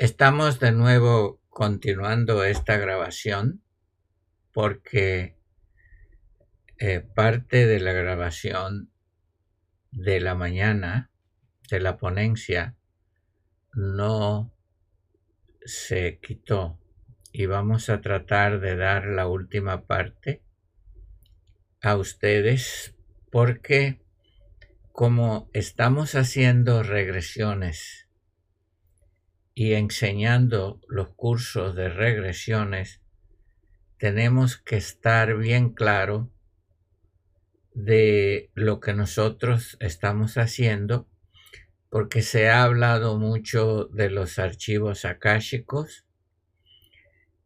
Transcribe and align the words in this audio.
Estamos 0.00 0.60
de 0.60 0.72
nuevo 0.72 1.42
continuando 1.50 2.42
esta 2.42 2.78
grabación 2.78 3.62
porque 4.50 5.36
eh, 6.78 7.00
parte 7.00 7.66
de 7.66 7.80
la 7.80 7.92
grabación 7.92 8.90
de 9.90 10.20
la 10.20 10.34
mañana 10.34 11.10
de 11.68 11.80
la 11.80 11.98
ponencia 11.98 12.78
no 13.74 14.54
se 15.66 16.18
quitó 16.18 16.80
y 17.30 17.44
vamos 17.44 17.90
a 17.90 18.00
tratar 18.00 18.60
de 18.60 18.76
dar 18.76 19.04
la 19.04 19.26
última 19.26 19.84
parte 19.84 20.42
a 21.82 21.96
ustedes 21.96 22.96
porque 23.30 24.00
como 24.92 25.50
estamos 25.52 26.14
haciendo 26.14 26.82
regresiones 26.82 28.09
y 29.60 29.74
enseñando 29.74 30.80
los 30.88 31.10
cursos 31.10 31.74
de 31.74 31.90
regresiones, 31.90 33.02
tenemos 33.98 34.56
que 34.56 34.78
estar 34.78 35.36
bien 35.36 35.74
claro 35.74 36.30
de 37.74 38.50
lo 38.54 38.80
que 38.80 38.94
nosotros 38.94 39.76
estamos 39.80 40.38
haciendo, 40.38 41.10
porque 41.90 42.22
se 42.22 42.48
ha 42.48 42.62
hablado 42.62 43.18
mucho 43.18 43.84
de 43.84 44.08
los 44.08 44.38
archivos 44.38 45.04
akáshicos 45.04 46.06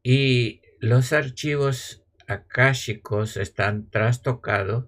y 0.05 0.63
los 0.79 1.13
archivos 1.13 2.05
akáshicos 2.29 3.37
están 3.37 3.91
trastocados 3.91 4.87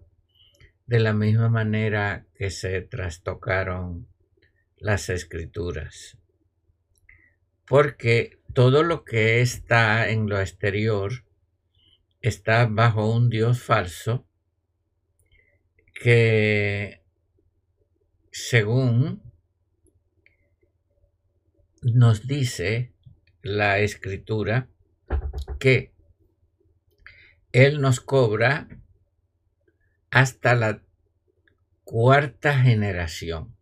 de 0.87 1.01
la 1.01 1.13
misma 1.13 1.49
manera 1.49 2.25
que 2.37 2.51
se 2.51 2.83
trastocaron 2.83 4.07
las 4.77 5.09
escrituras 5.09 6.17
porque 7.67 8.39
todo 8.55 8.83
lo 8.83 9.05
que 9.05 9.41
está 9.41 10.09
en 10.09 10.29
lo 10.29 10.41
exterior 10.41 11.25
está 12.21 12.67
bajo 12.67 13.11
un 13.11 13.29
Dios 13.29 13.63
falso 13.63 14.27
que 15.95 17.03
según 18.31 19.23
nos 21.83 22.27
dice 22.27 22.93
la 23.43 23.79
escritura 23.79 24.69
que 25.59 25.93
Él 27.53 27.81
nos 27.81 28.01
cobra 28.01 28.69
hasta 30.11 30.55
la 30.55 30.83
cuarta 31.85 32.59
generación, 32.59 33.57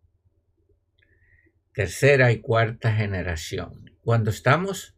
tercera 1.72 2.32
y 2.32 2.40
cuarta 2.40 2.94
generación. 2.94 3.93
Cuando 4.04 4.28
estamos 4.28 4.94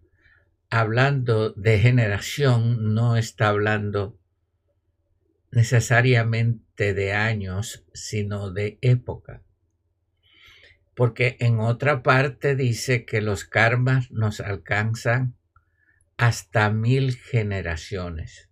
hablando 0.69 1.51
de 1.51 1.79
generación, 1.79 2.93
no 2.93 3.17
está 3.17 3.51
hablando 3.51 4.19
necesariamente 5.53 6.93
de 6.93 7.13
años, 7.13 7.85
sino 7.95 8.51
de 8.51 8.79
época. 8.81 9.45
Porque 10.97 11.37
en 11.39 11.61
otra 11.61 12.03
parte 12.03 12.57
dice 12.57 13.05
que 13.05 13.21
los 13.21 13.45
karmas 13.45 14.11
nos 14.11 14.41
alcanzan 14.41 15.37
hasta 16.17 16.69
mil 16.71 17.15
generaciones. 17.15 18.51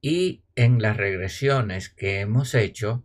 Y 0.00 0.44
en 0.54 0.80
las 0.80 0.96
regresiones 0.96 1.90
que 1.90 2.20
hemos 2.20 2.54
hecho, 2.54 3.04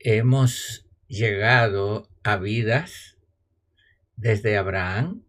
hemos 0.00 0.88
llegado 1.06 2.08
a 2.24 2.36
vidas 2.36 3.13
desde 4.16 4.56
Abraham, 4.56 5.24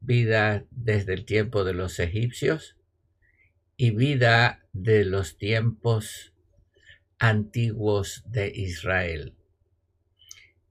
vida 0.00 0.66
desde 0.70 1.14
el 1.14 1.24
tiempo 1.24 1.64
de 1.64 1.74
los 1.74 1.98
egipcios 1.98 2.76
y 3.76 3.90
vida 3.90 4.66
de 4.72 5.04
los 5.04 5.38
tiempos 5.38 6.32
antiguos 7.18 8.22
de 8.26 8.52
Israel. 8.54 9.34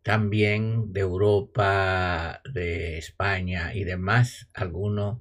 También 0.03 0.91
de 0.91 0.99
Europa, 0.99 2.41
de 2.51 2.97
España 2.97 3.73
y 3.73 3.85
demás, 3.85 4.49
algunas 4.53 5.17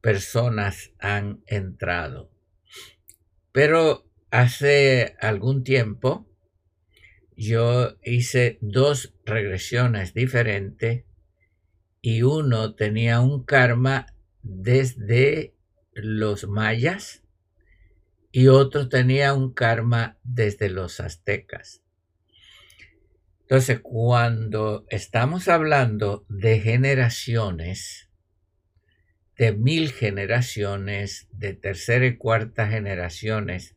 personas 0.00 0.92
han 0.98 1.42
entrado. 1.46 2.30
Pero 3.52 4.04
hace 4.30 5.16
algún 5.20 5.64
tiempo 5.64 6.28
yo 7.36 7.96
hice 8.02 8.58
dos 8.60 9.14
regresiones 9.28 10.14
diferentes 10.14 11.04
y 12.00 12.22
uno 12.22 12.74
tenía 12.74 13.20
un 13.20 13.44
karma 13.44 14.06
desde 14.42 15.54
los 15.92 16.48
mayas 16.48 17.22
y 18.30 18.48
otro 18.48 18.88
tenía 18.88 19.34
un 19.34 19.52
karma 19.52 20.18
desde 20.22 20.70
los 20.70 21.00
aztecas. 21.00 21.82
Entonces, 23.40 23.80
cuando 23.80 24.86
estamos 24.90 25.48
hablando 25.48 26.26
de 26.28 26.60
generaciones, 26.60 28.10
de 29.38 29.52
mil 29.52 29.90
generaciones, 29.90 31.28
de 31.32 31.54
tercera 31.54 32.04
y 32.06 32.18
cuarta 32.18 32.68
generaciones, 32.68 33.76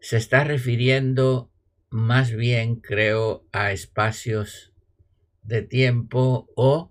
se 0.00 0.16
está 0.16 0.44
refiriendo 0.44 1.51
más 1.92 2.32
bien 2.32 2.76
creo 2.76 3.46
a 3.52 3.70
espacios 3.70 4.72
de 5.42 5.62
tiempo 5.62 6.48
o 6.56 6.90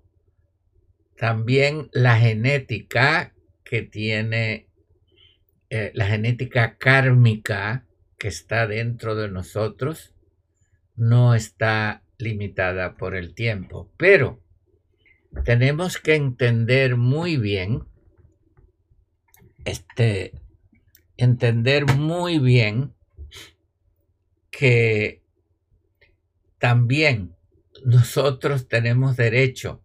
también 1.17 1.89
la 1.91 2.17
genética 2.17 3.33
que 3.63 3.81
tiene, 3.81 4.67
eh, 5.71 5.91
la 5.95 6.05
genética 6.05 6.77
kármica 6.77 7.85
que 8.19 8.27
está 8.27 8.67
dentro 8.67 9.15
de 9.15 9.29
nosotros 9.29 10.13
no 10.95 11.33
está 11.33 12.03
limitada 12.19 12.95
por 12.95 13.15
el 13.15 13.33
tiempo, 13.33 13.91
pero 13.97 14.43
tenemos 15.45 15.97
que 15.97 16.13
entender 16.13 16.95
muy 16.95 17.37
bien, 17.37 17.85
este, 19.65 20.33
entender 21.17 21.91
muy 21.95 22.37
bien 22.37 22.93
que 24.51 25.23
también 26.59 27.35
nosotros 27.83 28.67
tenemos 28.67 29.17
derecho 29.17 29.81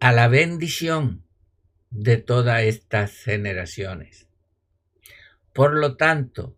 a 0.00 0.12
la 0.12 0.28
bendición 0.28 1.24
de 1.90 2.16
todas 2.16 2.62
estas 2.62 3.12
generaciones. 3.12 4.26
Por 5.52 5.74
lo 5.74 5.96
tanto, 5.96 6.56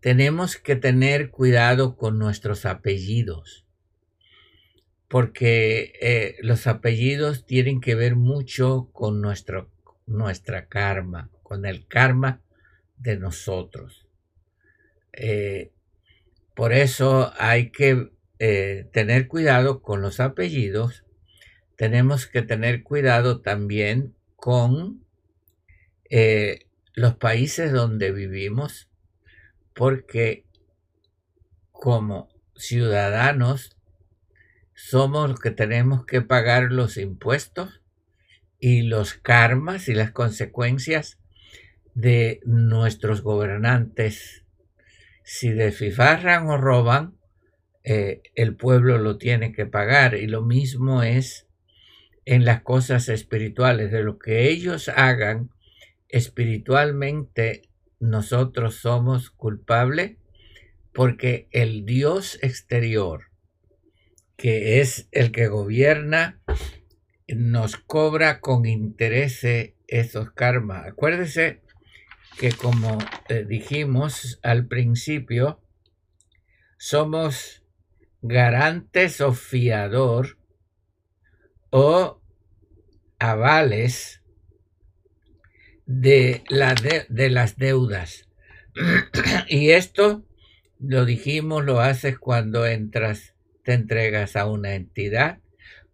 tenemos 0.00 0.56
que 0.56 0.74
tener 0.74 1.30
cuidado 1.30 1.96
con 1.96 2.18
nuestros 2.18 2.66
apellidos, 2.66 3.64
porque 5.06 5.92
eh, 6.00 6.36
los 6.40 6.66
apellidos 6.66 7.46
tienen 7.46 7.80
que 7.80 7.94
ver 7.94 8.16
mucho 8.16 8.90
con 8.92 9.20
nuestro, 9.20 9.70
nuestra 10.06 10.66
karma, 10.66 11.30
con 11.42 11.64
el 11.64 11.86
karma 11.86 12.42
de 12.96 13.16
nosotros. 13.16 14.06
Eh, 15.12 15.70
por 16.58 16.72
eso 16.72 17.32
hay 17.38 17.70
que 17.70 18.10
eh, 18.40 18.88
tener 18.92 19.28
cuidado 19.28 19.80
con 19.80 20.02
los 20.02 20.18
apellidos. 20.18 21.04
Tenemos 21.76 22.26
que 22.26 22.42
tener 22.42 22.82
cuidado 22.82 23.42
también 23.42 24.16
con 24.34 25.06
eh, 26.10 26.66
los 26.94 27.14
países 27.14 27.70
donde 27.70 28.10
vivimos, 28.10 28.90
porque 29.72 30.46
como 31.70 32.28
ciudadanos 32.56 33.76
somos 34.74 35.30
los 35.30 35.38
que 35.38 35.52
tenemos 35.52 36.06
que 36.06 36.22
pagar 36.22 36.72
los 36.72 36.96
impuestos 36.96 37.82
y 38.58 38.82
los 38.82 39.14
karmas 39.14 39.88
y 39.88 39.94
las 39.94 40.10
consecuencias 40.10 41.20
de 41.94 42.40
nuestros 42.44 43.22
gobernantes 43.22 44.44
si 45.28 45.50
desfifarran 45.50 46.48
o 46.48 46.56
roban, 46.56 47.18
eh, 47.84 48.22
el 48.34 48.56
pueblo 48.56 48.96
lo 48.96 49.18
tiene 49.18 49.52
que 49.52 49.66
pagar. 49.66 50.14
Y 50.14 50.26
lo 50.26 50.40
mismo 50.40 51.02
es 51.02 51.46
en 52.24 52.46
las 52.46 52.62
cosas 52.62 53.10
espirituales. 53.10 53.92
De 53.92 54.02
lo 54.02 54.18
que 54.18 54.48
ellos 54.48 54.88
hagan 54.88 55.50
espiritualmente, 56.08 57.68
nosotros 58.00 58.76
somos 58.76 59.28
culpables 59.28 60.16
porque 60.94 61.46
el 61.50 61.84
Dios 61.84 62.38
exterior, 62.40 63.24
que 64.38 64.80
es 64.80 65.08
el 65.12 65.30
que 65.30 65.48
gobierna, 65.48 66.40
nos 67.28 67.76
cobra 67.76 68.40
con 68.40 68.64
interés 68.64 69.46
esos 69.88 70.30
karmas. 70.32 70.86
Acuérdese 70.86 71.60
que 72.38 72.52
como 72.52 72.98
dijimos 73.46 74.38
al 74.42 74.66
principio, 74.66 75.60
somos 76.78 77.64
garantes 78.22 79.20
o 79.20 79.32
fiador 79.32 80.38
o 81.70 82.20
avales 83.18 84.22
de, 85.86 86.44
de 87.08 87.30
las 87.30 87.56
deudas. 87.56 88.28
y 89.48 89.70
esto 89.70 90.24
lo 90.78 91.04
dijimos, 91.04 91.64
lo 91.64 91.80
haces 91.80 92.18
cuando 92.18 92.66
entras, 92.66 93.34
te 93.64 93.72
entregas 93.72 94.36
a 94.36 94.46
una 94.46 94.74
entidad, 94.74 95.40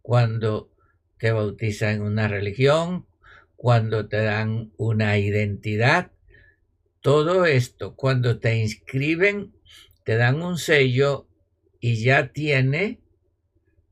cuando 0.02 0.70
te 1.18 1.32
bautizan 1.32 1.94
en 1.94 2.02
una 2.02 2.28
religión, 2.28 3.06
cuando 3.56 4.08
te 4.08 4.18
dan 4.18 4.72
una 4.76 5.16
identidad. 5.16 6.10
Todo 7.04 7.44
esto, 7.44 7.96
cuando 7.96 8.38
te 8.38 8.56
inscriben, 8.56 9.52
te 10.04 10.16
dan 10.16 10.40
un 10.40 10.56
sello 10.56 11.28
y 11.78 12.02
ya 12.02 12.32
tiene 12.32 12.98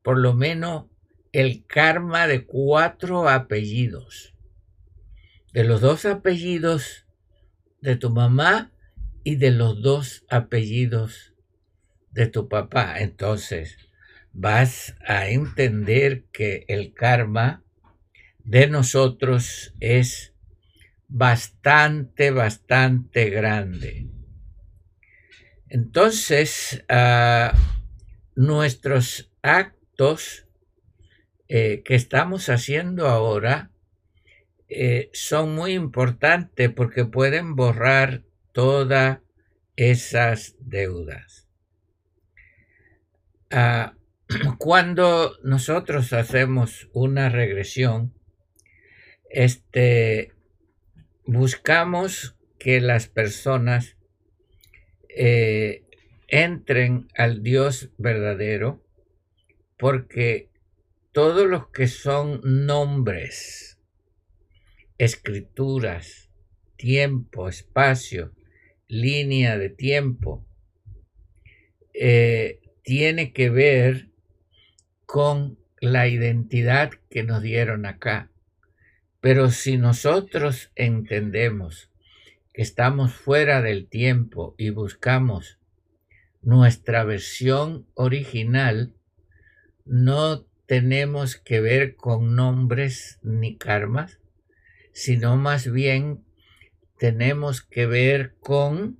por 0.02 0.18
lo 0.18 0.32
menos 0.32 0.86
el 1.30 1.66
karma 1.66 2.26
de 2.26 2.46
cuatro 2.46 3.28
apellidos. 3.28 4.34
De 5.52 5.62
los 5.62 5.82
dos 5.82 6.06
apellidos 6.06 7.06
de 7.82 7.96
tu 7.96 8.08
mamá 8.08 8.72
y 9.24 9.36
de 9.36 9.50
los 9.50 9.82
dos 9.82 10.24
apellidos 10.30 11.34
de 12.12 12.28
tu 12.28 12.48
papá. 12.48 12.98
Entonces, 12.98 13.76
vas 14.32 14.96
a 15.06 15.28
entender 15.28 16.24
que 16.32 16.64
el 16.66 16.94
karma 16.94 17.62
de 18.38 18.68
nosotros 18.68 19.74
es 19.80 20.31
bastante, 21.12 22.30
bastante 22.30 23.28
grande. 23.28 24.08
Entonces, 25.68 26.84
ah, 26.88 27.52
nuestros 28.34 29.30
actos 29.42 30.46
eh, 31.48 31.82
que 31.84 31.94
estamos 31.94 32.48
haciendo 32.48 33.08
ahora 33.08 33.70
eh, 34.68 35.10
son 35.12 35.54
muy 35.54 35.74
importantes 35.74 36.70
porque 36.70 37.04
pueden 37.04 37.56
borrar 37.56 38.22
todas 38.52 39.18
esas 39.76 40.56
deudas. 40.60 41.46
Ah, 43.50 43.94
cuando 44.58 45.36
nosotros 45.42 46.14
hacemos 46.14 46.88
una 46.94 47.28
regresión, 47.28 48.14
este, 49.28 50.32
buscamos 51.24 52.36
que 52.58 52.80
las 52.80 53.08
personas 53.08 53.96
eh, 55.08 55.84
entren 56.28 57.08
al 57.14 57.42
Dios 57.42 57.90
verdadero 57.98 58.82
porque 59.76 60.48
todos 61.12 61.46
los 61.46 61.68
que 61.68 61.88
son 61.88 62.40
nombres, 62.42 63.78
escrituras, 64.96 66.30
tiempo, 66.76 67.48
espacio, 67.48 68.32
línea 68.88 69.58
de 69.58 69.68
tiempo, 69.68 70.46
eh, 71.94 72.60
tiene 72.82 73.32
que 73.32 73.50
ver 73.50 74.08
con 75.04 75.58
la 75.80 76.08
identidad 76.08 76.92
que 77.10 77.22
nos 77.22 77.42
dieron 77.42 77.84
acá. 77.86 78.31
Pero 79.22 79.52
si 79.52 79.78
nosotros 79.78 80.72
entendemos 80.74 81.92
que 82.52 82.60
estamos 82.60 83.14
fuera 83.14 83.62
del 83.62 83.86
tiempo 83.86 84.56
y 84.58 84.70
buscamos 84.70 85.60
nuestra 86.42 87.04
versión 87.04 87.86
original, 87.94 88.96
no 89.84 90.42
tenemos 90.66 91.36
que 91.36 91.60
ver 91.60 91.94
con 91.94 92.34
nombres 92.34 93.20
ni 93.22 93.56
karmas, 93.56 94.18
sino 94.92 95.36
más 95.36 95.70
bien 95.70 96.24
tenemos 96.98 97.62
que 97.62 97.86
ver 97.86 98.34
con 98.40 98.98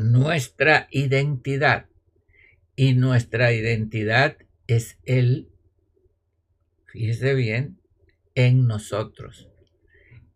nuestra 0.00 0.86
identidad. 0.92 1.86
Y 2.76 2.94
nuestra 2.94 3.52
identidad 3.52 4.36
es 4.68 4.96
Él, 5.02 5.48
fíjese 6.86 7.34
bien, 7.34 7.80
en 8.36 8.68
nosotros. 8.68 9.48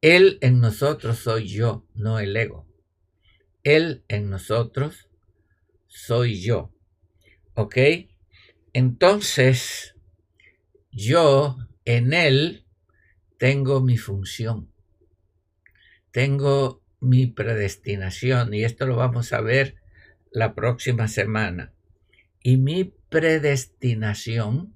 Él 0.01 0.39
en 0.41 0.61
nosotros 0.61 1.19
soy 1.19 1.47
yo, 1.47 1.87
no 1.95 2.19
el 2.19 2.37
ego. 2.37 2.67
Él 3.63 4.03
en 4.09 4.31
nosotros 4.31 5.09
soy 5.87 6.41
yo. 6.43 6.73
¿Ok? 7.55 7.77
Entonces, 8.73 9.95
yo 10.91 11.57
en 11.85 12.13
Él 12.13 12.65
tengo 13.39 13.81
mi 13.81 13.99
función, 13.99 14.73
tengo 16.11 16.83
mi 17.01 17.27
predestinación, 17.27 18.55
y 18.55 18.65
esto 18.65 18.87
lo 18.87 18.97
vamos 18.97 19.33
a 19.33 19.41
ver 19.41 19.77
la 20.31 20.55
próxima 20.55 21.09
semana. 21.09 21.73
Y 22.43 22.57
mi 22.57 22.85
predestinación 22.85 24.75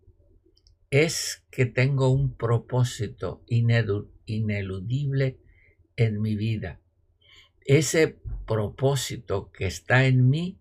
es 0.94 1.42
que 1.50 1.66
tengo 1.66 2.08
un 2.10 2.36
propósito 2.36 3.42
ineludible 3.46 5.38
en 5.96 6.20
mi 6.20 6.36
vida. 6.36 6.78
Ese 7.64 8.16
propósito 8.46 9.50
que 9.50 9.66
está 9.66 10.06
en 10.06 10.28
mí, 10.28 10.60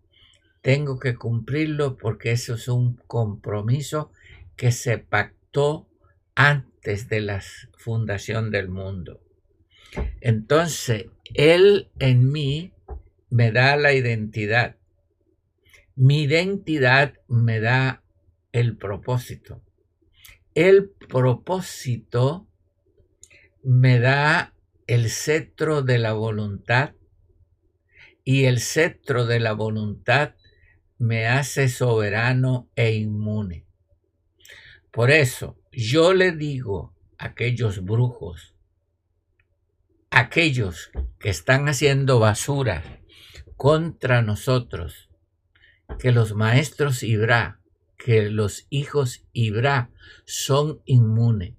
tengo 0.61 0.97
que 0.97 1.13
cumplirlo 1.13 1.97
porque 1.97 2.31
eso 2.31 2.55
es 2.55 2.67
un 2.67 2.95
compromiso 3.05 4.11
que 4.55 4.71
se 4.71 4.97
pactó 4.97 5.87
antes 6.33 7.09
de 7.09 7.21
la 7.21 7.43
fundación 7.77 8.49
del 8.49 8.69
mundo. 8.69 9.21
Entonces, 10.19 11.05
Él 11.35 11.89
en 11.99 12.31
mí 12.31 12.73
me 13.29 13.51
da 13.51 13.75
la 13.75 13.93
identidad. 13.93 14.77
Mi 15.95 16.23
identidad 16.23 17.13
me 17.27 17.59
da 17.59 18.01
el 18.51 18.77
propósito. 18.77 19.61
El 20.55 20.91
propósito 21.09 22.47
me 23.63 23.99
da 23.99 24.53
el 24.85 25.09
cetro 25.09 25.81
de 25.81 25.97
la 25.97 26.13
voluntad 26.13 26.93
y 28.23 28.45
el 28.45 28.59
cetro 28.59 29.25
de 29.25 29.39
la 29.39 29.53
voluntad 29.53 30.35
me 30.99 31.25
hace 31.25 31.69
soberano 31.69 32.69
e 32.75 32.93
inmune. 32.93 33.65
Por 34.91 35.09
eso 35.09 35.59
yo 35.71 36.13
le 36.13 36.31
digo 36.31 36.93
a 37.17 37.27
aquellos 37.27 37.83
brujos, 37.83 38.53
aquellos 40.11 40.91
que 41.17 41.29
están 41.29 41.67
haciendo 41.67 42.19
basura 42.19 43.01
contra 43.57 44.21
nosotros, 44.21 45.09
que 45.97 46.11
los 46.11 46.35
maestros 46.35 47.01
Ibra, 47.01 47.62
que 47.97 48.29
los 48.29 48.67
hijos 48.69 49.25
Ibra 49.33 49.89
son 50.25 50.81
inmunes. 50.85 51.53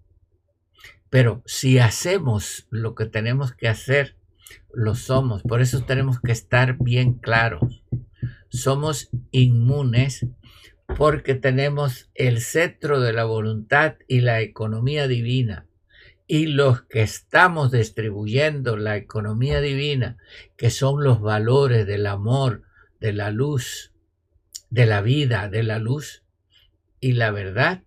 Pero 1.15 1.43
si 1.47 1.79
hacemos 1.79 2.67
lo 2.71 2.95
que 2.95 3.07
tenemos 3.07 3.53
que 3.53 3.69
hacer, 3.69 4.17
lo 4.73 4.97
somos. 4.97 5.43
Por 5.43 5.61
eso 5.61 5.85
tenemos 5.85 6.21
que 6.21 6.33
estar 6.33 6.77
bien 6.79 7.15
claros. 7.15 7.85
Somos 8.49 9.11
inmunes 9.31 10.27
porque 10.97 11.35
tenemos 11.35 12.11
el 12.15 12.41
cetro 12.41 13.01
de 13.01 13.13
la 13.13 13.25
voluntad 13.25 13.95
y 14.09 14.23
la 14.23 14.41
economía 14.41 15.07
divina. 15.07 15.67
Y 16.27 16.47
los 16.47 16.83
que 16.83 17.03
estamos 17.03 17.71
distribuyendo 17.71 18.77
la 18.77 18.97
economía 18.97 19.61
divina, 19.61 20.17
que 20.57 20.71
son 20.71 21.05
los 21.05 21.21
valores 21.21 21.87
del 21.87 22.07
amor, 22.07 22.63
de 22.99 23.13
la 23.13 23.31
luz, 23.31 23.93
de 24.71 24.87
la 24.87 25.01
vida, 25.01 25.49
de 25.49 25.63
la 25.63 25.79
luz 25.79 26.24
y 27.05 27.13
la 27.13 27.31
verdad, 27.33 27.83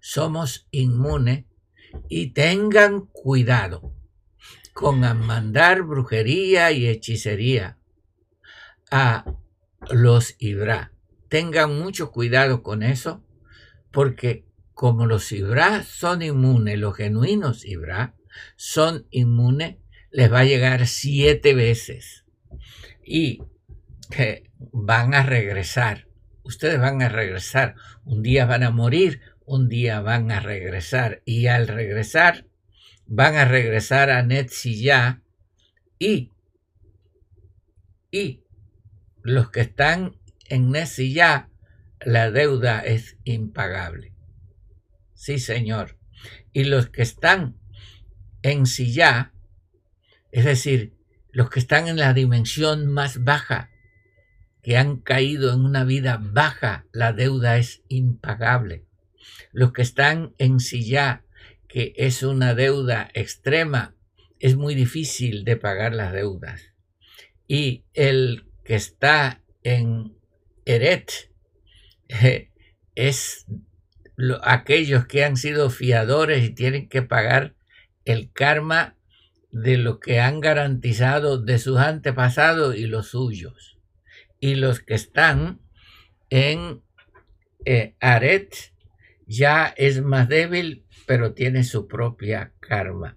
somos 0.00 0.66
inmunes 0.70 1.44
y 2.08 2.28
tengan 2.28 3.04
cuidado 3.12 3.94
con 4.72 5.00
mandar 5.00 5.82
brujería 5.82 6.72
y 6.72 6.88
hechicería 6.88 7.76
a 8.90 9.26
los 9.90 10.34
Ibra. 10.38 10.94
Tengan 11.28 11.78
mucho 11.78 12.10
cuidado 12.10 12.62
con 12.62 12.82
eso, 12.82 13.22
porque 13.90 14.46
como 14.72 15.04
los 15.04 15.30
Ibra 15.30 15.82
son 15.82 16.22
inmunes, 16.22 16.78
los 16.78 16.96
genuinos 16.96 17.66
Ibra 17.66 18.16
son 18.56 19.06
inmunes, 19.10 19.76
les 20.10 20.32
va 20.32 20.38
a 20.38 20.44
llegar 20.44 20.86
siete 20.86 21.52
veces. 21.52 22.24
Y 23.04 23.42
que 24.08 24.50
van 24.72 25.12
a 25.12 25.22
regresar. 25.22 26.08
Ustedes 26.44 26.78
van 26.78 27.02
a 27.02 27.08
regresar. 27.08 27.74
Un 28.04 28.22
día 28.22 28.46
van 28.46 28.62
a 28.62 28.70
morir, 28.70 29.20
un 29.44 29.68
día 29.68 30.00
van 30.00 30.30
a 30.30 30.40
regresar. 30.40 31.22
Y 31.24 31.46
al 31.46 31.68
regresar, 31.68 32.46
van 33.06 33.36
a 33.36 33.44
regresar 33.44 34.10
a 34.10 34.26
ya 34.26 35.22
y, 35.98 36.30
y 38.10 38.42
los 39.22 39.50
que 39.50 39.60
están 39.60 40.16
en 40.48 40.72
ya 40.72 41.48
la 42.00 42.30
deuda 42.30 42.80
es 42.80 43.16
impagable. 43.24 44.12
sí 45.14 45.38
señor. 45.38 45.96
Y 46.52 46.64
los 46.64 46.88
que 46.88 47.02
están 47.02 47.56
en 48.42 48.66
silla, 48.66 49.32
es 50.32 50.44
decir, 50.44 50.94
los 51.30 51.50
que 51.50 51.60
están 51.60 51.86
en 51.86 51.96
la 51.96 52.12
dimensión 52.12 52.86
más 52.86 53.24
baja, 53.24 53.70
que 54.62 54.76
han 54.76 54.98
caído 54.98 55.52
en 55.52 55.64
una 55.64 55.84
vida 55.84 56.20
baja, 56.22 56.86
la 56.92 57.12
deuda 57.12 57.58
es 57.58 57.82
impagable. 57.88 58.84
Los 59.52 59.72
que 59.72 59.82
están 59.82 60.34
en 60.38 60.60
silla, 60.60 61.24
que 61.68 61.92
es 61.96 62.22
una 62.22 62.54
deuda 62.54 63.10
extrema, 63.14 63.94
es 64.38 64.56
muy 64.56 64.74
difícil 64.74 65.44
de 65.44 65.56
pagar 65.56 65.94
las 65.94 66.12
deudas. 66.12 66.62
Y 67.46 67.84
el 67.92 68.46
que 68.64 68.76
está 68.76 69.42
en 69.62 70.16
Eret 70.64 71.30
es 72.94 73.46
aquellos 74.42 75.06
que 75.06 75.24
han 75.24 75.36
sido 75.36 75.70
fiadores 75.70 76.44
y 76.44 76.50
tienen 76.50 76.88
que 76.88 77.02
pagar 77.02 77.54
el 78.04 78.30
karma 78.32 78.96
de 79.50 79.76
lo 79.76 80.00
que 80.00 80.20
han 80.20 80.40
garantizado 80.40 81.38
de 81.38 81.58
sus 81.58 81.78
antepasados 81.78 82.76
y 82.76 82.86
los 82.86 83.08
suyos. 83.08 83.71
Y 84.42 84.56
los 84.56 84.80
que 84.80 84.94
están 84.94 85.60
en 86.28 86.82
eh, 87.64 87.94
Aret 88.00 88.74
ya 89.24 89.72
es 89.76 90.02
más 90.02 90.28
débil, 90.28 90.84
pero 91.06 91.32
tiene 91.32 91.62
su 91.62 91.86
propia 91.86 92.52
karma. 92.58 93.16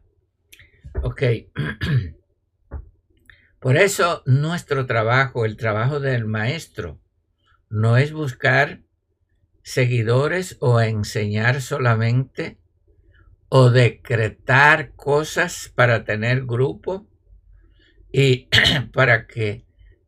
Ok. 1.02 1.24
Por 3.60 3.76
eso 3.76 4.22
nuestro 4.28 4.86
trabajo, 4.86 5.46
el 5.46 5.58
trabajo 5.58 6.00
del 6.00 6.26
maestro, 6.26 7.02
no 7.72 7.98
es 7.98 8.14
buscar 8.14 8.84
seguidores 9.64 10.58
o 10.60 10.80
enseñar 10.80 11.60
solamente 11.60 12.60
o 13.50 13.72
decretar 13.72 14.94
cosas 14.94 15.74
para 15.74 16.04
tener 16.04 16.46
grupo 16.46 17.10
y 18.12 18.48
para 18.94 19.26
que 19.26 19.66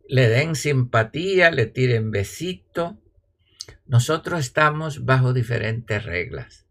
le 0.07 0.27
den 0.29 0.55
simpatía, 0.55 1.51
le 1.51 1.65
tiren 1.65 2.11
besito. 2.11 2.97
Nosotros 3.85 4.39
estamos 4.39 5.05
bajo 5.05 5.33
diferentes 5.33 6.03
reglas. 6.03 6.65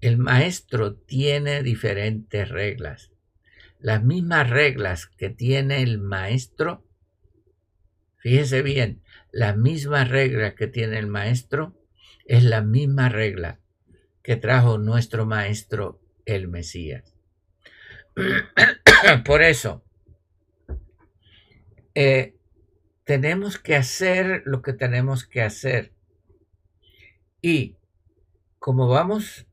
El 0.00 0.18
maestro 0.18 0.94
tiene 0.94 1.62
diferentes 1.62 2.48
reglas. 2.48 3.12
Las 3.78 4.02
mismas 4.02 4.48
reglas 4.48 5.06
que 5.06 5.30
tiene 5.30 5.82
el 5.82 5.98
maestro, 5.98 6.86
fíjese 8.18 8.62
bien, 8.62 9.02
la 9.32 9.54
misma 9.54 10.04
regla 10.04 10.54
que 10.54 10.66
tiene 10.66 10.98
el 10.98 11.06
maestro 11.06 11.76
es 12.26 12.44
la 12.44 12.62
misma 12.62 13.08
regla 13.08 13.58
que 14.22 14.36
trajo 14.36 14.78
nuestro 14.78 15.26
maestro 15.26 16.00
el 16.26 16.48
Mesías. 16.48 17.14
Por 19.24 19.42
eso, 19.42 19.84
eh, 21.94 22.36
tenemos 23.10 23.58
que 23.58 23.74
hacer 23.74 24.44
lo 24.44 24.62
que 24.62 24.72
tenemos 24.72 25.26
que 25.26 25.42
hacer. 25.42 25.92
Y 27.42 27.76
como 28.60 28.86
vamos 28.86 29.48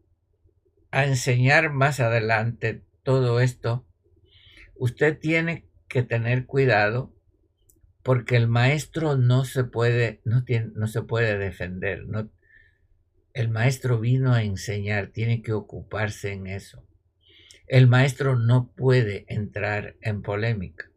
a 0.91 1.05
enseñar 1.05 1.71
más 1.71 1.99
adelante 1.99 2.83
todo 3.01 3.39
esto, 3.39 3.83
usted 4.75 5.17
tiene 5.17 5.65
que 5.87 6.03
tener 6.03 6.45
cuidado 6.45 7.11
porque 8.03 8.35
el 8.35 8.47
maestro 8.47 9.17
no 9.17 9.43
se 9.43 9.63
puede, 9.63 10.21
no 10.23 10.43
tiene, 10.43 10.69
no 10.75 10.85
se 10.87 11.01
puede 11.01 11.39
defender, 11.39 12.05
el 13.33 13.49
maestro 13.49 13.99
vino 13.99 14.35
a 14.35 14.43
enseñar, 14.43 15.07
tiene 15.07 15.41
que 15.41 15.53
ocuparse 15.53 16.31
en 16.31 16.45
eso. 16.45 16.85
El 17.65 17.87
maestro 17.87 18.35
no 18.35 18.71
puede 18.75 19.25
entrar 19.27 19.95
en 20.01 20.21
polémica. 20.21 20.91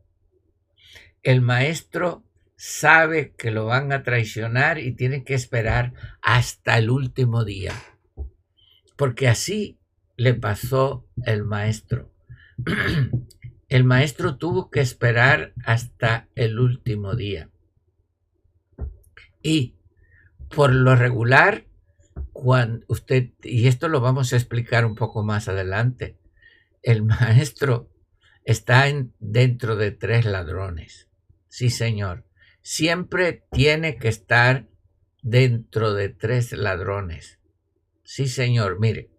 El 1.23 1.41
maestro 1.41 2.27
sabe 2.63 3.33
que 3.39 3.51
lo 3.51 3.65
van 3.65 3.91
a 3.91 4.03
traicionar 4.03 4.79
y 4.79 4.93
tiene 4.93 5.25
que 5.25 5.33
esperar 5.33 5.95
hasta 6.21 6.77
el 6.77 6.91
último 6.91 7.43
día. 7.47 7.73
Porque 8.99 9.29
así 9.29 9.79
le 10.19 10.35
pasó 10.35 11.09
el 11.25 11.45
maestro. 11.45 12.13
El 13.71 13.85
maestro 13.85 14.37
tuvo 14.37 14.69
que 14.69 14.81
esperar 14.81 15.55
hasta 15.65 16.27
el 16.35 16.59
último 16.59 17.15
día. 17.15 17.51
Y 19.45 19.77
por 20.53 20.75
lo 20.75 20.97
regular, 20.97 21.67
cuando 22.33 22.85
usted, 22.89 23.31
y 23.45 23.69
esto 23.69 23.89
lo 23.89 24.01
vamos 24.01 24.33
a 24.33 24.37
explicar 24.37 24.85
un 24.85 24.97
poco 24.97 25.23
más 25.23 25.47
adelante, 25.47 26.19
el 26.83 27.05
maestro 27.05 27.89
está 28.45 28.87
dentro 29.21 29.77
de 29.77 29.93
tres 29.93 30.25
ladrones. 30.25 31.09
Sí, 31.47 31.71
señor. 31.71 32.25
Siempre 32.63 33.45
tiene 33.53 33.97
que 33.97 34.09
estar 34.09 34.69
dentro 35.23 35.95
de 35.95 36.09
tres 36.09 36.53
ladrones. 36.53 37.39
Sí, 38.03 38.29
señor. 38.29 38.81
Mire, 38.81 39.11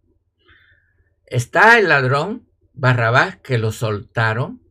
está 1.26 1.80
el 1.80 1.90
ladrón 1.90 2.48
Barrabás 2.74 3.38
que 3.38 3.58
lo 3.58 3.72
soltaron 3.72 4.62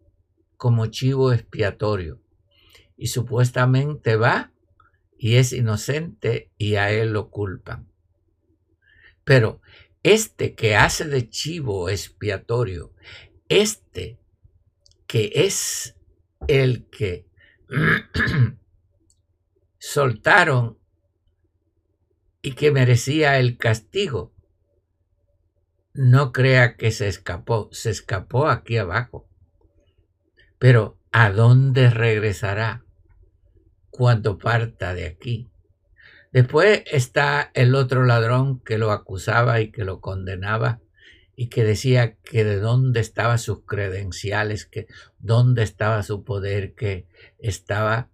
como 0.57 0.87
chivo 0.87 1.33
expiatorio 1.33 2.21
y 2.97 3.09
supuestamente 3.09 4.17
va 4.17 4.53
y 5.19 5.37
es 5.37 5.53
inocente 5.53 6.51
y 6.57 6.77
a 6.77 6.91
él 6.91 7.13
lo 7.13 7.31
culpan. 7.31 7.91
Pero 9.25 9.61
este 10.03 10.55
que 10.55 10.77
hace 10.77 11.05
de 11.05 11.29
chivo 11.29 11.89
expiatorio, 11.89 12.95
este 13.49 14.19
que 15.07 15.31
es 15.35 15.97
el 16.49 16.89
que 16.89 17.27
soltaron 19.81 20.79
y 22.43 22.53
que 22.53 22.71
merecía 22.71 23.39
el 23.39 23.57
castigo, 23.57 24.33
no 25.93 26.33
crea 26.33 26.77
que 26.77 26.93
se 26.93 27.09
escapó, 27.09 27.69
se 27.73 27.91
escapó 27.91 28.49
aquí 28.49 28.77
abajo. 28.77 29.29
Pero 30.59 30.99
¿a 31.11 31.31
dónde 31.33 31.91
regresará 31.91 32.85
cuando 33.91 34.39
parta 34.39 34.95
de 34.95 35.07
aquí? 35.07 35.51
Después 36.31 36.85
está 36.87 37.51
el 37.55 37.75
otro 37.75 38.05
ladrón 38.05 38.61
que 38.61 38.79
lo 38.79 38.93
acusaba 38.93 39.61
y 39.61 39.73
que 39.73 39.85
lo 39.85 40.01
condenaba 40.01 40.81
y 41.35 41.49
que 41.49 41.65
decía 41.65 42.17
que 42.17 42.45
de 42.45 42.59
dónde 42.59 43.01
estaban 43.01 43.39
sus 43.39 43.65
credenciales, 43.65 44.67
que 44.67 44.87
dónde 45.19 45.63
estaba 45.63 46.03
su 46.03 46.23
poder, 46.23 46.75
que 46.75 47.07
estaba... 47.39 48.11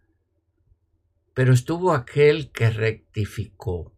Pero 1.36 1.52
estuvo 1.52 1.92
aquel 1.92 2.50
que 2.50 2.70
rectificó. 2.70 3.94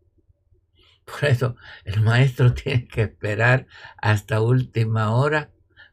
Por 1.04 1.30
eso 1.30 1.54
el 1.85 2.00
maestro 2.00 2.52
tiene 2.62 2.88
que 2.88 3.02
esperar 3.02 3.68
hasta 3.97 4.42
última 4.42 5.14
hora 5.14 5.52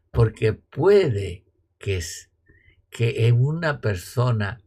porque 0.10 0.54
puede 0.54 1.46
que, 1.78 2.02
que 2.90 3.32
una 3.32 3.80
persona 3.80 4.60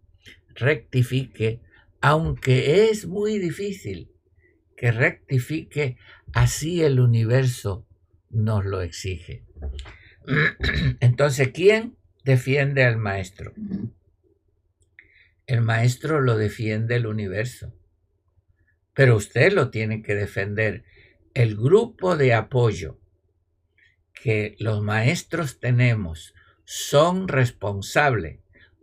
rectifique 0.55 1.61
aunque 2.01 2.91
es 2.91 3.07
muy 3.07 3.39
difícil 3.39 4.13
que 4.77 4.93
rectifique, 4.93 5.97
así 6.33 6.85
el 6.85 7.01
universo 7.01 7.89
nos 8.31 8.65
lo 8.65 8.83
exige. 8.83 9.43
Entonces, 11.01 11.49
¿quién 11.53 11.97
defiende 12.23 12.85
al 12.85 12.99
maestro? 12.99 13.53
El 15.49 15.63
maestro 15.63 16.21
lo 16.21 16.37
defiende 16.37 16.97
el 16.97 17.07
universo, 17.07 17.73
pero 18.93 19.17
usted 19.17 19.51
lo 19.51 19.71
tiene 19.71 20.03
que 20.03 20.15
defender. 20.15 20.85
El 21.33 21.57
grupo 21.57 22.19
de 22.19 22.35
apoyo 22.35 23.01
que 24.13 24.57
los 24.59 24.83
maestros 24.83 25.59
tenemos 25.59 26.35
son 26.67 27.29
responsables 27.29 28.41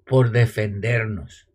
por 0.07 0.31
defendernos, 0.31 1.47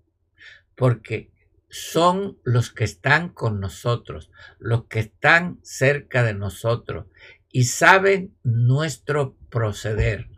porque 0.76 1.32
son 1.68 2.38
los 2.44 2.70
que 2.70 2.84
están 2.84 3.30
con 3.30 3.58
nosotros, 3.58 4.30
los 4.60 4.84
que 4.84 5.00
están 5.00 5.58
cerca 5.64 6.22
de 6.22 6.34
nosotros 6.34 7.06
y 7.50 7.64
saben 7.64 8.36
nuestro 8.44 9.36
proceder. 9.50 10.28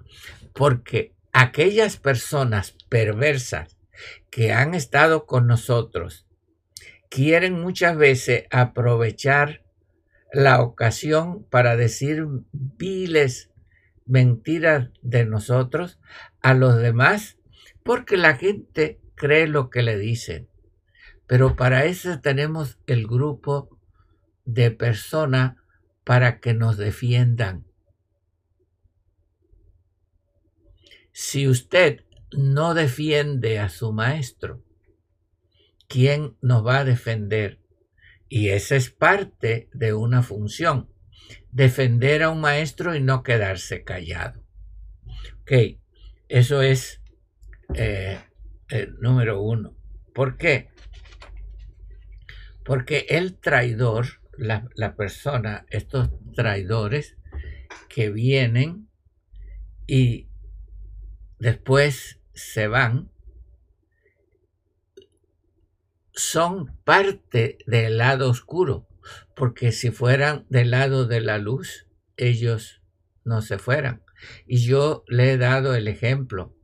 Porque 0.55 1.14
aquellas 1.31 1.99
personas 1.99 2.75
perversas 2.88 3.76
que 4.31 4.53
han 4.53 4.75
estado 4.75 5.27
con 5.27 5.47
nosotros 5.47 6.27
quieren 7.13 7.61
muchas 7.61 7.95
veces 7.99 8.45
aprovechar 8.51 9.63
la 10.33 10.63
ocasión 10.63 11.45
para 11.51 11.77
decir 11.77 12.27
viles 12.53 13.51
mentiras 14.07 14.89
de 15.03 15.27
nosotros 15.27 16.01
a 16.41 16.55
los 16.55 16.79
demás 16.79 17.37
porque 17.83 18.17
la 18.17 18.37
gente 18.37 18.99
cree 19.15 19.47
lo 19.47 19.69
que 19.69 19.83
le 19.83 19.99
dicen. 19.99 20.49
Pero 21.27 21.55
para 21.55 21.85
eso 21.85 22.19
tenemos 22.21 22.79
el 22.87 23.07
grupo 23.07 23.79
de 24.47 24.71
personas 24.71 25.57
para 26.05 26.41
que 26.41 26.55
nos 26.55 26.79
defiendan. 26.79 27.67
Si 31.13 31.47
usted 31.47 32.05
no 32.33 32.75
defiende 32.75 33.59
a 33.59 33.69
su 33.69 33.93
maestro, 33.93 34.65
¿quién 35.89 36.37
nos 36.41 36.67
va 36.67 36.79
a 36.79 36.85
defender? 36.85 37.61
Y 38.29 38.49
esa 38.49 38.77
es 38.77 38.91
parte 38.91 39.69
de 39.73 39.93
una 39.93 40.23
función, 40.23 40.89
defender 41.51 42.23
a 42.23 42.31
un 42.31 42.41
maestro 42.41 42.95
y 42.95 43.01
no 43.01 43.23
quedarse 43.23 43.85
callado. 43.85 44.43
Ok, 45.43 45.53
eso 46.29 46.62
es 46.62 47.03
eh, 47.75 48.19
el 48.69 48.99
número 49.01 49.43
uno. 49.43 49.77
¿Por 50.15 50.39
qué? 50.39 50.71
Porque 52.65 53.07
el 53.11 53.39
traidor, 53.39 54.21
la, 54.39 54.69
la 54.75 54.95
persona, 54.95 55.67
estos 55.69 56.11
traidores 56.35 57.19
que 57.89 58.11
vienen 58.11 58.89
y 59.87 60.29
después 61.39 62.22
se 62.35 62.69
van, 62.69 63.11
son 66.15 66.77
parte 66.85 67.59
del 67.67 67.99
lado 67.99 68.31
oscuro, 68.31 68.87
porque 69.35 69.73
si 69.73 69.91
fueran 69.91 70.47
del 70.49 70.71
lado 70.71 71.07
de 71.07 71.21
la 71.21 71.39
luz, 71.39 71.87
ellos 72.17 72.83
no 73.25 73.43
se 73.43 73.59
fueran. 73.59 74.03
Y 74.47 74.65
yo 74.65 75.05
le 75.09 75.33
he 75.33 75.39
dado 75.39 75.75
el 75.75 75.89
ejemplo 75.89 76.55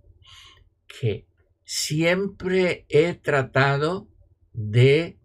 que 0.87 1.26
siempre 1.64 2.87
he 2.88 3.14
tratado 3.14 4.08
de 4.52 5.18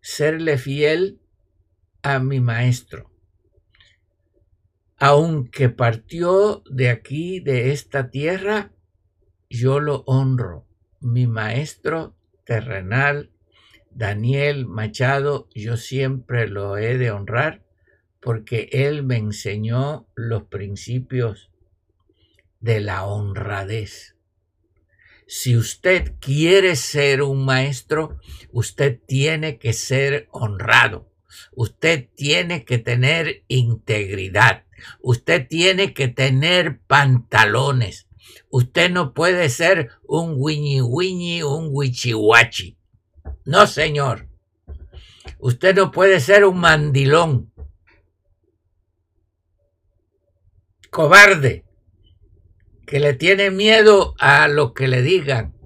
serle 0.00 0.58
fiel 0.58 1.20
a 2.02 2.18
mi 2.18 2.40
maestro. 2.40 3.10
Aunque 4.98 5.68
partió 5.68 6.62
de 6.70 6.88
aquí, 6.88 7.40
de 7.40 7.72
esta 7.72 8.10
tierra, 8.10 8.72
yo 9.56 9.80
lo 9.80 10.04
honro. 10.06 10.66
Mi 11.00 11.26
maestro 11.26 12.14
terrenal, 12.44 13.30
Daniel 13.90 14.66
Machado, 14.66 15.48
yo 15.54 15.76
siempre 15.76 16.48
lo 16.48 16.76
he 16.76 16.98
de 16.98 17.10
honrar 17.10 17.64
porque 18.20 18.68
él 18.72 19.02
me 19.02 19.16
enseñó 19.16 20.08
los 20.14 20.44
principios 20.44 21.50
de 22.60 22.80
la 22.80 23.06
honradez. 23.06 24.16
Si 25.28 25.56
usted 25.56 26.14
quiere 26.20 26.76
ser 26.76 27.22
un 27.22 27.44
maestro, 27.44 28.18
usted 28.52 29.00
tiene 29.06 29.58
que 29.58 29.72
ser 29.72 30.28
honrado. 30.30 31.10
Usted 31.52 32.08
tiene 32.14 32.64
que 32.64 32.78
tener 32.78 33.44
integridad. 33.48 34.64
Usted 35.00 35.46
tiene 35.48 35.94
que 35.94 36.08
tener 36.08 36.78
pantalones. 36.80 38.06
Usted 38.50 38.90
no 38.90 39.12
puede 39.12 39.48
ser 39.48 39.90
un 40.04 40.34
wiñi 40.36 40.80
wiñi, 40.80 41.42
un 41.42 41.68
wichihuachi. 41.70 42.78
No, 43.44 43.66
señor. 43.66 44.28
Usted 45.38 45.74
no 45.74 45.90
puede 45.90 46.20
ser 46.20 46.44
un 46.44 46.58
mandilón. 46.58 47.52
Cobarde. 50.90 51.64
Que 52.86 53.00
le 53.00 53.14
tiene 53.14 53.50
miedo 53.50 54.14
a 54.18 54.48
lo 54.48 54.72
que 54.72 54.88
le 54.88 55.02
digan. 55.02 55.56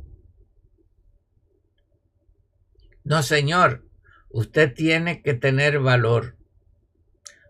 No, 3.05 3.23
señor. 3.23 3.87
Usted 4.31 4.73
tiene 4.75 5.23
que 5.23 5.35
tener 5.35 5.81
valor. 5.81 6.37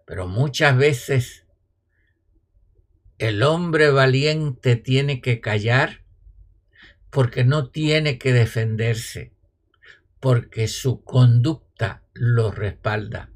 Pero 0.06 0.26
muchas 0.26 0.76
veces 0.76 1.46
el 3.20 3.42
hombre 3.42 3.90
valiente 3.90 4.76
tiene 4.76 5.20
que 5.20 5.40
callar 5.40 6.04
porque 7.10 7.44
no 7.44 7.68
tiene 7.68 8.16
que 8.16 8.32
defenderse, 8.32 9.34
porque 10.20 10.68
su 10.68 11.04
conducta 11.04 12.02
lo 12.14 12.50
respalda. 12.50 13.30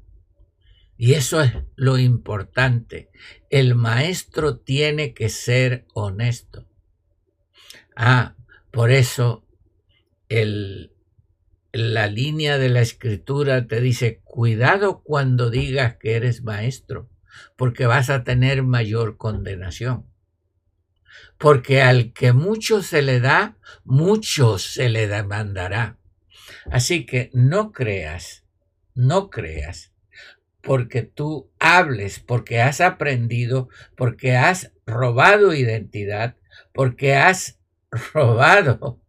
Y 0.97 1.13
eso 1.13 1.39
es 1.39 1.53
lo 1.75 1.99
importante. 1.99 3.11
El 3.51 3.75
maestro 3.75 4.57
tiene 4.57 5.13
que 5.13 5.29
ser 5.29 5.85
honesto. 5.93 6.67
Ah, 7.95 8.35
por 8.71 8.89
eso 8.89 9.45
el, 10.29 10.93
la 11.73 12.07
línea 12.07 12.57
de 12.57 12.69
la 12.69 12.81
escritura 12.81 13.67
te 13.67 13.81
dice, 13.81 14.19
cuidado 14.23 15.03
cuando 15.03 15.51
digas 15.51 15.97
que 15.97 16.15
eres 16.15 16.41
maestro 16.41 17.07
porque 17.55 17.85
vas 17.85 18.09
a 18.09 18.23
tener 18.23 18.63
mayor 18.63 19.17
condenación. 19.17 20.05
Porque 21.37 21.81
al 21.81 22.13
que 22.13 22.33
mucho 22.33 22.81
se 22.81 23.01
le 23.01 23.19
da, 23.19 23.57
mucho 23.83 24.57
se 24.57 24.89
le 24.89 25.07
demandará. 25.07 25.97
Así 26.71 27.05
que 27.05 27.29
no 27.33 27.71
creas, 27.71 28.45
no 28.93 29.29
creas, 29.29 29.93
porque 30.61 31.03
tú 31.03 31.51
hables, 31.59 32.19
porque 32.19 32.61
has 32.61 32.81
aprendido, 32.81 33.69
porque 33.95 34.35
has 34.35 34.73
robado 34.85 35.53
identidad, 35.53 36.35
porque 36.73 37.15
has 37.15 37.59
robado 37.91 39.01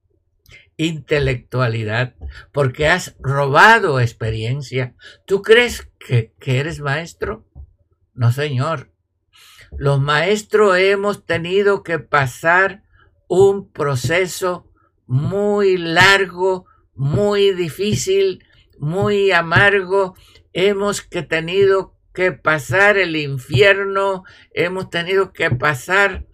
intelectualidad, 0.76 2.14
porque 2.52 2.88
has 2.88 3.16
robado 3.18 4.00
experiencia. 4.00 4.94
¿Tú 5.24 5.42
crees 5.42 5.88
que, 5.98 6.32
que 6.38 6.58
eres 6.58 6.80
maestro? 6.80 7.45
No, 8.16 8.32
señor. 8.32 8.90
Los 9.76 10.00
maestros 10.00 10.78
hemos 10.78 11.26
tenido 11.26 11.82
que 11.82 11.98
pasar 11.98 12.82
un 13.28 13.70
proceso 13.70 14.72
muy 15.06 15.76
largo, 15.76 16.64
muy 16.94 17.52
difícil, 17.52 18.42
muy 18.78 19.32
amargo. 19.32 20.14
Hemos 20.54 21.02
que 21.02 21.22
tenido 21.22 21.94
que 22.14 22.32
pasar 22.32 22.96
el 22.96 23.16
infierno, 23.16 24.24
hemos 24.54 24.88
tenido 24.88 25.34
que 25.34 25.50
pasar 25.50 26.26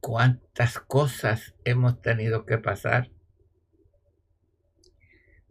cuántas 0.00 0.80
cosas 0.80 1.54
hemos 1.64 2.02
tenido 2.02 2.44
que 2.44 2.58
pasar, 2.58 3.12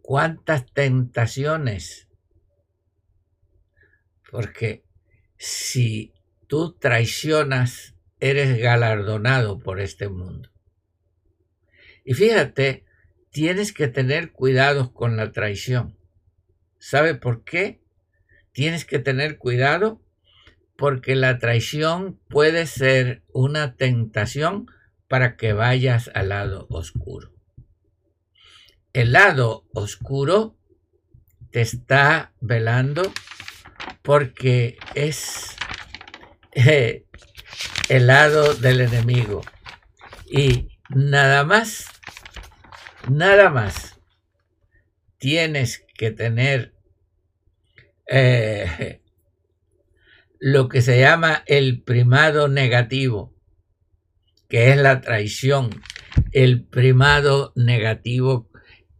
cuántas 0.02 0.66
tentaciones 0.66 2.05
porque 4.36 4.84
si 5.38 6.12
tú 6.46 6.74
traicionas, 6.74 7.94
eres 8.20 8.58
galardonado 8.58 9.60
por 9.60 9.80
este 9.80 10.10
mundo. 10.10 10.50
Y 12.04 12.12
fíjate, 12.12 12.84
tienes 13.30 13.72
que 13.72 13.88
tener 13.88 14.32
cuidado 14.32 14.92
con 14.92 15.16
la 15.16 15.32
traición. 15.32 15.96
¿Sabe 16.78 17.14
por 17.14 17.44
qué? 17.44 17.80
Tienes 18.52 18.84
que 18.84 18.98
tener 18.98 19.38
cuidado 19.38 20.02
porque 20.76 21.16
la 21.16 21.38
traición 21.38 22.20
puede 22.28 22.66
ser 22.66 23.22
una 23.32 23.74
tentación 23.76 24.66
para 25.08 25.38
que 25.38 25.54
vayas 25.54 26.10
al 26.12 26.28
lado 26.28 26.66
oscuro. 26.68 27.32
El 28.92 29.12
lado 29.12 29.64
oscuro 29.72 30.58
te 31.50 31.62
está 31.62 32.34
velando 32.42 33.10
porque 34.06 34.78
es 34.94 35.56
eh, 36.52 37.06
el 37.88 38.06
lado 38.06 38.54
del 38.54 38.80
enemigo. 38.80 39.42
Y 40.30 40.68
nada 40.90 41.42
más, 41.42 41.86
nada 43.10 43.50
más, 43.50 43.98
tienes 45.18 45.84
que 45.98 46.12
tener 46.12 46.72
eh, 48.06 49.02
lo 50.38 50.68
que 50.68 50.82
se 50.82 51.00
llama 51.00 51.42
el 51.46 51.82
primado 51.82 52.46
negativo, 52.46 53.34
que 54.48 54.70
es 54.70 54.76
la 54.76 55.00
traición, 55.00 55.82
el 56.30 56.64
primado 56.64 57.52
negativo 57.56 58.48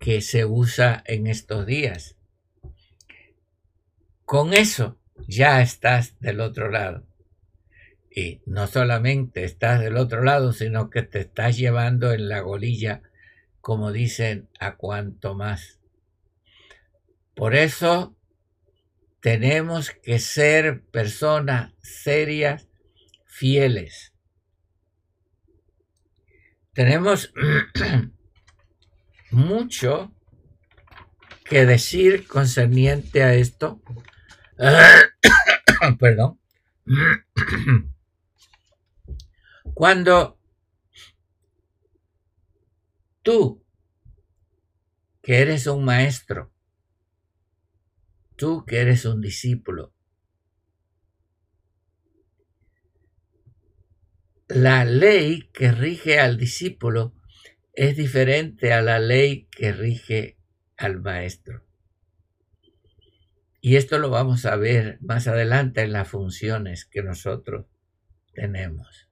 que 0.00 0.20
se 0.20 0.44
usa 0.44 1.04
en 1.06 1.28
estos 1.28 1.64
días. 1.64 2.15
Con 4.26 4.54
eso 4.54 4.98
ya 5.28 5.62
estás 5.62 6.18
del 6.18 6.40
otro 6.40 6.68
lado. 6.68 7.06
Y 8.10 8.42
no 8.44 8.66
solamente 8.66 9.44
estás 9.44 9.78
del 9.80 9.96
otro 9.96 10.24
lado, 10.24 10.52
sino 10.52 10.90
que 10.90 11.02
te 11.02 11.20
estás 11.20 11.56
llevando 11.56 12.12
en 12.12 12.28
la 12.28 12.40
golilla, 12.40 13.02
como 13.60 13.92
dicen, 13.92 14.48
a 14.58 14.74
cuanto 14.74 15.36
más. 15.36 15.78
Por 17.34 17.54
eso 17.54 18.16
tenemos 19.20 19.90
que 19.90 20.18
ser 20.18 20.82
personas 20.86 21.72
serias, 21.80 22.68
fieles. 23.26 24.12
Tenemos 26.72 27.32
mucho 29.30 30.12
que 31.44 31.64
decir 31.64 32.26
concerniente 32.26 33.22
a 33.22 33.34
esto. 33.34 33.80
Perdón. 35.98 36.40
Cuando 39.74 40.38
tú, 43.22 43.62
que 45.22 45.40
eres 45.40 45.66
un 45.66 45.84
maestro, 45.84 46.50
tú 48.36 48.64
que 48.64 48.78
eres 48.78 49.04
un 49.04 49.20
discípulo, 49.20 49.92
la 54.48 54.84
ley 54.84 55.50
que 55.52 55.72
rige 55.72 56.20
al 56.20 56.38
discípulo 56.38 57.14
es 57.74 57.96
diferente 57.96 58.72
a 58.72 58.80
la 58.80 58.98
ley 58.98 59.48
que 59.50 59.72
rige 59.72 60.38
al 60.78 61.00
maestro. 61.00 61.65
Y 63.66 63.74
esto 63.74 63.98
lo 63.98 64.10
vamos 64.10 64.46
a 64.46 64.54
ver 64.54 64.96
más 65.00 65.26
adelante 65.26 65.80
en 65.80 65.90
las 65.90 66.06
funciones 66.06 66.84
que 66.84 67.02
nosotros 67.02 67.66
tenemos. 68.32 69.08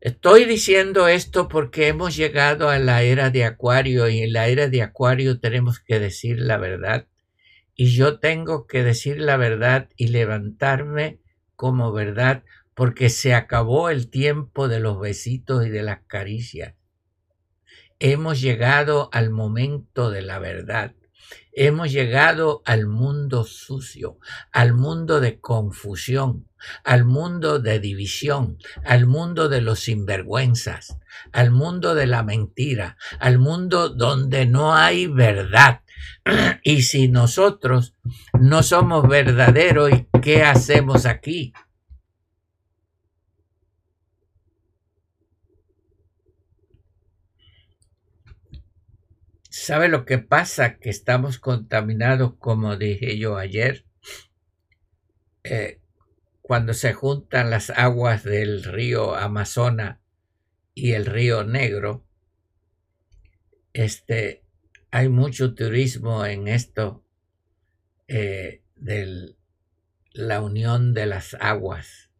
Estoy 0.00 0.46
diciendo 0.46 1.06
esto 1.06 1.46
porque 1.46 1.86
hemos 1.86 2.16
llegado 2.16 2.68
a 2.68 2.80
la 2.80 3.04
era 3.04 3.30
de 3.30 3.44
Acuario 3.44 4.08
y 4.08 4.22
en 4.22 4.32
la 4.32 4.48
era 4.48 4.66
de 4.66 4.82
Acuario 4.82 5.38
tenemos 5.38 5.78
que 5.78 6.00
decir 6.00 6.40
la 6.40 6.56
verdad. 6.56 7.06
Y 7.76 7.94
yo 7.94 8.18
tengo 8.18 8.66
que 8.66 8.82
decir 8.82 9.20
la 9.20 9.36
verdad 9.36 9.88
y 9.96 10.08
levantarme 10.08 11.20
como 11.54 11.92
verdad 11.92 12.42
porque 12.74 13.08
se 13.08 13.34
acabó 13.34 13.88
el 13.88 14.10
tiempo 14.10 14.66
de 14.66 14.80
los 14.80 14.98
besitos 14.98 15.64
y 15.64 15.70
de 15.70 15.84
las 15.84 16.00
caricias. 16.08 16.74
Hemos 18.00 18.40
llegado 18.40 19.10
al 19.12 19.30
momento 19.30 20.10
de 20.10 20.22
la 20.22 20.40
verdad. 20.40 20.96
Hemos 21.52 21.92
llegado 21.92 22.62
al 22.64 22.86
mundo 22.86 23.44
sucio, 23.44 24.18
al 24.52 24.72
mundo 24.72 25.20
de 25.20 25.38
confusión, 25.38 26.48
al 26.84 27.04
mundo 27.04 27.58
de 27.58 27.78
división, 27.78 28.58
al 28.84 29.06
mundo 29.06 29.48
de 29.48 29.60
los 29.60 29.80
sinvergüenzas, 29.80 30.98
al 31.32 31.50
mundo 31.50 31.94
de 31.94 32.06
la 32.06 32.22
mentira, 32.22 32.96
al 33.20 33.38
mundo 33.38 33.90
donde 33.90 34.46
no 34.46 34.74
hay 34.74 35.06
verdad. 35.06 35.80
Y 36.62 36.82
si 36.82 37.08
nosotros 37.08 37.94
no 38.38 38.62
somos 38.62 39.06
verdaderos, 39.08 39.90
¿qué 40.22 40.44
hacemos 40.44 41.06
aquí? 41.06 41.52
¿Sabe 49.52 49.88
lo 49.88 50.06
que 50.06 50.16
pasa? 50.16 50.78
Que 50.78 50.88
estamos 50.88 51.38
contaminados, 51.38 52.36
como 52.36 52.78
dije 52.78 53.18
yo 53.18 53.36
ayer, 53.36 53.84
eh, 55.44 55.78
cuando 56.40 56.72
se 56.72 56.94
juntan 56.94 57.50
las 57.50 57.68
aguas 57.68 58.24
del 58.24 58.64
río 58.64 59.14
Amazonas 59.14 59.98
y 60.72 60.92
el 60.92 61.04
río 61.04 61.44
Negro, 61.44 62.02
este, 63.74 64.42
hay 64.90 65.10
mucho 65.10 65.54
turismo 65.54 66.24
en 66.24 66.48
esto 66.48 67.04
eh, 68.08 68.62
de 68.76 69.36
la 70.12 70.40
unión 70.40 70.94
de 70.94 71.04
las 71.04 71.34
aguas. 71.34 72.10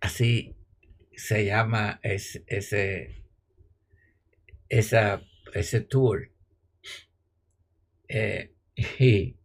Así 0.00 0.56
se 1.14 1.44
llama 1.44 2.00
ese, 2.02 3.22
esa 4.68 5.22
ese 5.54 5.80
tour. 5.80 6.30
Eh, 8.08 8.52
y 8.98 9.36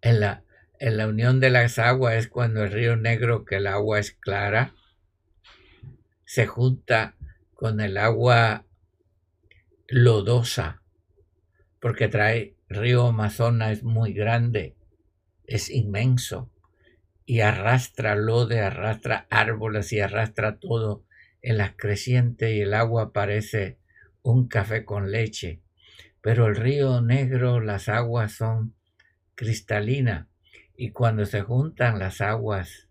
en 0.00 0.20
la, 0.20 0.44
en 0.78 0.96
la 0.96 1.08
unión 1.08 1.40
de 1.40 1.50
las 1.50 1.78
aguas 1.78 2.14
es 2.14 2.28
cuando 2.28 2.64
el 2.64 2.72
río 2.72 2.96
Negro, 2.96 3.44
que 3.44 3.56
el 3.56 3.66
agua 3.66 3.98
es 3.98 4.12
clara, 4.12 4.74
se 6.24 6.46
junta 6.46 7.16
con 7.54 7.80
el 7.80 7.96
agua 7.96 8.66
lodosa, 9.88 10.82
porque 11.80 12.08
trae 12.08 12.56
río 12.68 13.06
Amazonas 13.06 13.78
es 13.78 13.82
muy 13.82 14.12
grande, 14.12 14.76
es 15.46 15.70
inmenso 15.70 16.50
y 17.26 17.40
arrastra 17.40 18.14
lode, 18.16 18.60
arrastra 18.60 19.26
árboles 19.30 19.92
y 19.92 20.00
arrastra 20.00 20.58
todo 20.58 21.04
en 21.42 21.58
las 21.58 21.72
crecientes 21.76 22.52
y 22.52 22.62
el 22.62 22.74
agua 22.74 23.12
parece 23.12 23.78
un 24.24 24.48
café 24.48 24.84
con 24.84 25.12
leche, 25.12 25.60
pero 26.22 26.46
el 26.46 26.56
río 26.56 27.02
negro 27.02 27.60
las 27.60 27.88
aguas 27.90 28.32
son 28.32 28.74
cristalinas 29.34 30.26
y 30.76 30.90
cuando 30.92 31.26
se 31.26 31.42
juntan 31.42 31.98
las 31.98 32.22
aguas 32.22 32.88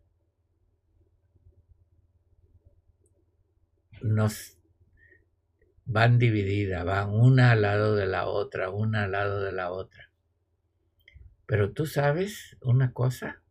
nos 4.02 4.60
van 5.86 6.20
divididas, 6.20 6.86
van 6.86 7.10
una 7.10 7.52
al 7.52 7.64
lado 7.64 7.96
de 7.96 8.06
la 8.06 8.28
otra, 8.28 8.70
una 8.70 9.06
al 9.06 9.14
lado 9.14 9.42
de 9.42 9.52
la 9.52 9.72
otra. 9.72 10.12
Pero 11.48 11.74
tú 11.74 11.88
sabes 11.88 12.58
una 12.62 12.94
cosa, 12.94 13.42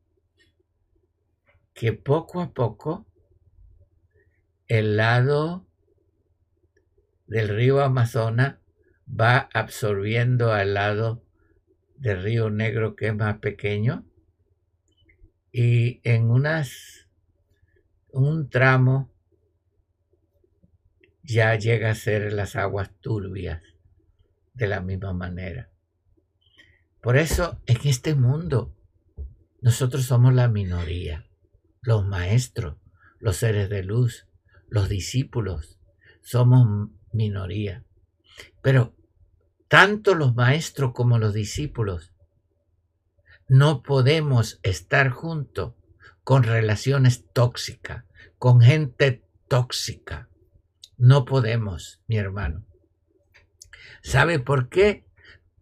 que 1.75 1.93
poco 1.93 2.41
a 2.41 2.53
poco 2.53 3.07
el 4.69 4.97
lado 4.97 5.67
del 7.33 7.49
río 7.49 7.81
Amazonas 7.81 8.59
va 9.09 9.49
absorbiendo 9.55 10.53
al 10.53 10.75
lado 10.75 11.25
del 11.97 12.23
río 12.23 12.51
Negro 12.51 12.95
que 12.95 13.07
es 13.07 13.15
más 13.15 13.39
pequeño 13.39 14.05
y 15.51 16.01
en 16.05 16.31
unas 16.31 17.09
un 18.11 18.51
tramo 18.51 19.11
ya 21.23 21.55
llega 21.55 21.91
a 21.91 21.95
ser 21.95 22.35
las 22.35 22.55
aguas 22.55 22.91
turbias 23.01 23.63
de 24.53 24.67
la 24.67 24.83
misma 24.83 25.15
manera. 25.15 25.71
Por 27.01 27.17
eso 27.17 27.63
en 27.65 27.79
este 27.85 28.15
mundo 28.15 28.77
nosotros 29.63 30.05
somos 30.05 30.35
la 30.35 30.49
minoría, 30.49 31.27
los 31.81 32.07
maestros, 32.07 32.77
los 33.21 33.37
seres 33.37 33.71
de 33.71 33.85
luz, 33.85 34.29
los 34.69 34.91
discípulos, 34.91 35.79
somos 36.21 36.91
minoría. 37.13 37.85
Pero 38.63 38.95
tanto 39.69 40.15
los 40.15 40.35
maestros 40.35 40.93
como 40.93 41.19
los 41.19 41.35
discípulos 41.35 42.13
no 43.49 43.83
podemos 43.83 44.61
estar 44.63 45.11
juntos 45.11 45.75
con 46.25 46.43
relaciones 46.43 47.27
tóxicas, 47.33 48.05
con 48.39 48.61
gente 48.61 49.25
tóxica. 49.49 50.29
No 50.97 51.25
podemos, 51.25 52.01
mi 52.07 52.17
hermano. 52.17 52.65
¿Sabe 54.03 54.39
por 54.39 54.69
qué? 54.69 55.05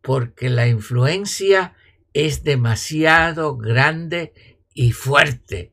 Porque 0.03 0.51
la 0.51 0.69
influencia 0.69 1.75
es 2.13 2.43
demasiado 2.45 3.57
grande 3.57 4.59
y 4.75 4.93
fuerte. 4.93 5.73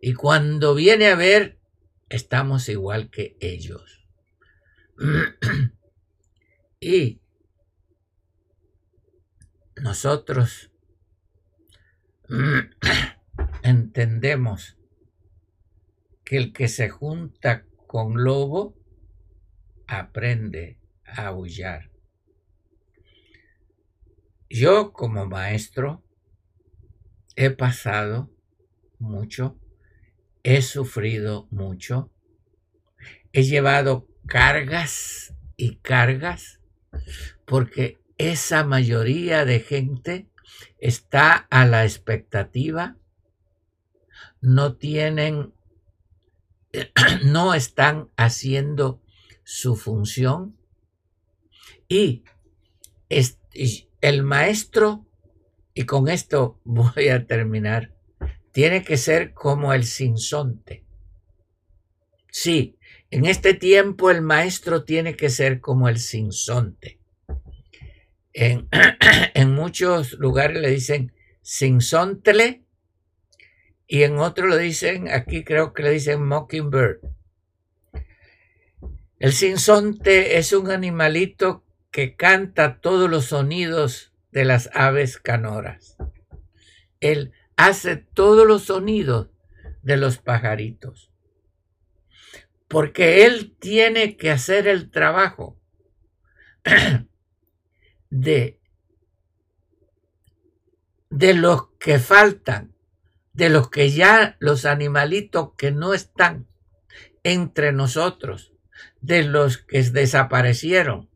Y 0.00 0.14
cuando 0.14 0.74
viene 0.74 1.08
a 1.08 1.16
ver, 1.16 1.58
estamos 2.08 2.68
igual 2.68 3.10
que 3.10 3.36
ellos. 3.40 4.03
y 6.80 7.20
nosotros 9.76 10.70
entendemos 13.62 14.78
que 16.24 16.36
el 16.36 16.52
que 16.52 16.68
se 16.68 16.88
junta 16.88 17.66
con 17.86 18.22
lobo 18.22 18.76
aprende 19.86 20.78
a 21.04 21.26
aullar. 21.26 21.90
Yo 24.48 24.92
como 24.92 25.26
maestro 25.26 26.02
he 27.36 27.50
pasado 27.50 28.30
mucho, 28.98 29.58
he 30.42 30.62
sufrido 30.62 31.48
mucho, 31.50 32.10
he 33.32 33.42
llevado 33.42 34.08
cargas 34.26 35.34
y 35.56 35.76
cargas 35.76 36.60
porque 37.44 38.00
esa 38.18 38.64
mayoría 38.64 39.44
de 39.44 39.60
gente 39.60 40.28
está 40.78 41.34
a 41.50 41.66
la 41.66 41.84
expectativa, 41.84 42.96
no 44.40 44.76
tienen, 44.76 45.52
no 47.24 47.54
están 47.54 48.10
haciendo 48.16 49.02
su 49.44 49.76
función 49.76 50.56
y 51.88 52.24
el 54.00 54.22
maestro, 54.22 55.06
y 55.74 55.84
con 55.84 56.08
esto 56.08 56.60
voy 56.64 57.08
a 57.08 57.26
terminar, 57.26 57.94
tiene 58.52 58.84
que 58.84 58.96
ser 58.96 59.34
como 59.34 59.72
el 59.72 59.84
sinsonte. 59.84 60.84
Sí, 62.30 62.73
En 63.14 63.26
este 63.26 63.54
tiempo 63.54 64.10
el 64.10 64.22
maestro 64.22 64.82
tiene 64.82 65.14
que 65.14 65.30
ser 65.30 65.60
como 65.60 65.88
el 65.88 66.00
sinsonte. 66.00 66.98
En, 68.32 68.68
muchos 69.54 70.14
lugares 70.14 70.60
le 70.60 70.70
dicen 70.70 71.12
sinsontle 71.40 72.64
y 73.86 74.02
en 74.02 74.18
otros 74.18 74.50
le 74.50 74.58
dicen, 74.58 75.08
aquí 75.12 75.44
creo 75.44 75.72
que 75.72 75.84
le 75.84 75.90
dicen 75.90 76.26
mockingbird. 76.26 77.02
El 79.20 79.32
sinsonte 79.32 80.36
es 80.38 80.52
un 80.52 80.72
animalito 80.72 81.64
que 81.92 82.16
canta 82.16 82.80
todos 82.80 83.08
los 83.08 83.26
sonidos 83.26 84.12
de 84.32 84.44
las 84.44 84.70
aves 84.74 85.18
canoras. 85.18 85.96
Él 86.98 87.30
hace 87.54 87.94
todos 87.94 88.44
los 88.44 88.64
sonidos 88.64 89.30
de 89.84 89.98
los 89.98 90.18
pajaritos. 90.18 91.13
Porque 92.68 93.26
él 93.26 93.56
tiene 93.58 94.16
que 94.16 94.30
hacer 94.30 94.66
el 94.68 94.90
trabajo 94.90 95.60
de, 98.10 98.60
de 101.10 101.34
los 101.34 101.68
que 101.78 101.98
faltan, 101.98 102.74
de 103.32 103.48
los 103.48 103.70
que 103.70 103.90
ya 103.90 104.36
los 104.38 104.64
animalitos 104.64 105.50
que 105.56 105.70
no 105.70 105.92
están 105.94 106.46
entre 107.22 107.72
nosotros, 107.72 108.52
de 109.00 109.24
los 109.24 109.58
que 109.58 109.82
desaparecieron, 109.82 111.10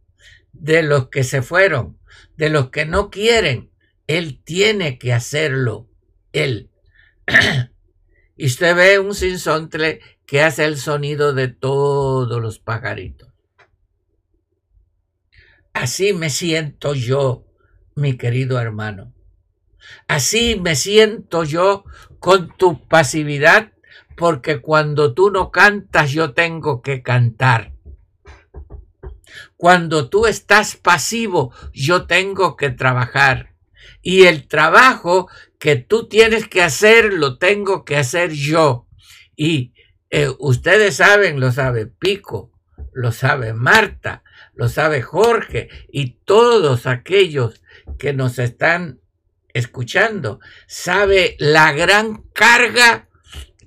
de 0.53 0.83
los 0.83 1.09
que 1.09 1.25
se 1.25 1.43
fueron, 1.43 1.99
de 2.37 2.49
los 2.51 2.71
que 2.71 2.87
no 2.87 3.11
quieren. 3.11 3.71
Él 4.07 4.43
tiene 4.43 4.99
que 4.99 5.13
hacerlo, 5.13 5.89
él. 6.33 6.71
y 8.37 8.47
usted 8.47 8.75
ve 8.75 8.99
un 8.99 9.15
sinsontle 9.15 10.01
que 10.29 10.43
hace 10.43 10.67
el 10.67 10.77
sonido 10.77 11.33
de 11.33 11.49
todos 11.49 12.39
los 12.43 12.59
pajaritos. 12.59 13.31
Así 15.73 16.13
me 16.13 16.29
siento 16.29 16.93
yo, 16.93 17.47
mi 17.95 18.19
querido 18.19 18.61
hermano. 18.61 19.15
Así 20.07 20.61
me 20.61 20.77
siento 20.77 21.45
yo 21.45 21.85
con 22.19 22.55
tu 22.59 22.87
pasividad, 22.89 23.73
porque 24.19 24.61
cuando 24.61 25.15
tú 25.15 25.31
no 25.31 25.51
cantas 25.51 26.11
yo 26.11 26.35
tengo 26.35 26.83
que 26.83 27.03
cantar. 27.03 27.73
Cuando 29.57 30.11
tú 30.11 30.27
estás 30.27 30.77
pasivo, 30.77 31.55
yo 31.73 32.07
tengo 32.07 32.55
que 32.55 32.69
trabajar. 32.69 33.55
Y 34.03 34.25
el 34.25 34.47
trabajo 34.47 35.31
que 35.59 35.77
tú 35.77 36.07
tienes 36.07 36.47
que 36.47 36.63
hacer, 36.63 37.15
lo 37.15 37.39
tengo 37.39 37.87
que 37.87 37.97
hacer 37.97 38.33
yo. 38.33 38.87
Y 39.35 39.73
eh, 40.11 40.29
ustedes 40.39 40.97
saben, 40.97 41.41
lo 41.41 41.53
sabe 41.53 41.87
Pico, 41.87 42.53
lo 42.93 43.13
sabe 43.13 43.53
Marta, 43.53 44.23
lo 44.55 44.69
sabe 44.69 45.03
Jorge 45.03 45.69
y 45.91 46.19
todos 46.25 46.87
aquellos 46.87 47.63
que 47.99 48.13
nos 48.13 48.39
están 48.39 49.01
escuchando, 49.53 50.41
sabe 50.67 51.37
la 51.39 51.73
gran 51.73 52.23
carga 52.33 53.09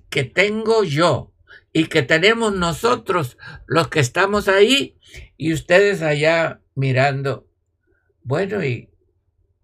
que 0.10 0.24
tengo 0.24 0.84
yo 0.84 1.32
y 1.74 1.86
que 1.86 2.02
tenemos 2.02 2.54
nosotros 2.54 3.38
los 3.68 3.88
que 3.88 4.00
estamos 4.00 4.48
ahí 4.48 4.98
y 5.38 5.54
ustedes 5.54 6.02
allá 6.02 6.62
mirando, 6.76 7.48
bueno, 8.24 8.64
y 8.64 8.90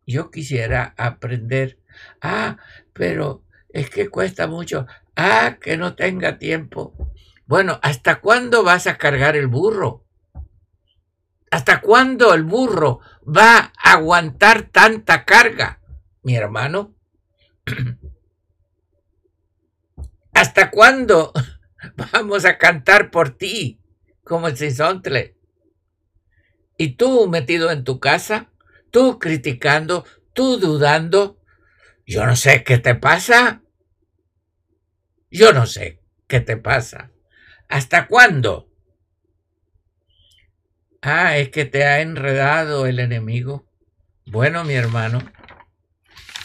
yo 0.05 0.31
quisiera 0.31 0.93
aprender, 0.97 1.79
ah, 2.21 2.57
pero 2.93 3.43
es 3.69 3.89
que 3.89 4.09
cuesta 4.09 4.47
mucho, 4.47 4.87
ah, 5.17 5.57
que 5.59 5.75
no 5.75 5.95
tenga 5.95 6.37
tiempo. 6.37 6.93
Bueno, 7.45 7.79
¿hasta 7.81 8.21
cuándo 8.21 8.63
vas 8.63 8.87
a 8.87 8.97
cargar 8.97 9.35
el 9.35 9.47
burro? 9.47 10.05
¿Hasta 11.49 11.81
cuándo 11.81 12.33
el 12.33 12.43
burro 12.43 12.99
va 13.25 13.73
a 13.77 13.93
aguantar 13.93 14.69
tanta 14.69 15.25
carga, 15.25 15.81
mi 16.23 16.35
hermano? 16.35 16.95
¿Hasta 20.33 20.69
cuándo 20.69 21.33
vamos 22.13 22.45
a 22.45 22.57
cantar 22.57 23.09
por 23.09 23.37
ti 23.37 23.81
como 24.23 24.47
el 24.47 24.57
cisontle? 24.57 25.35
Y 26.77 26.95
tú 26.95 27.27
metido 27.27 27.71
en 27.71 27.83
tu 27.83 27.99
casa, 27.99 28.51
tú 28.91 29.17
criticando, 29.17 30.05
tú 30.33 30.59
dudando. 30.59 31.41
Yo 32.05 32.25
no 32.25 32.35
sé 32.35 32.63
qué 32.63 32.77
te 32.77 32.93
pasa. 32.93 33.63
Yo 35.37 35.53
no 35.53 35.67
sé 35.67 35.99
qué 36.27 36.41
te 36.41 36.57
pasa. 36.57 37.11
¿Hasta 37.69 38.07
cuándo? 38.07 38.71
Ah, 40.99 41.37
es 41.37 41.49
que 41.49 41.65
te 41.65 41.83
ha 41.83 42.01
enredado 42.01 42.87
el 42.87 42.97
enemigo. 42.97 43.69
Bueno, 44.25 44.63
mi 44.63 44.73
hermano, 44.73 45.19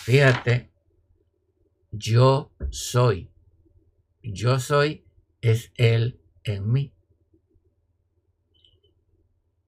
fíjate, 0.04 0.70
yo 1.90 2.52
soy. 2.68 3.30
Yo 4.22 4.60
soy 4.60 5.06
es 5.40 5.72
Él 5.76 6.20
en 6.44 6.70
mí. 6.70 6.92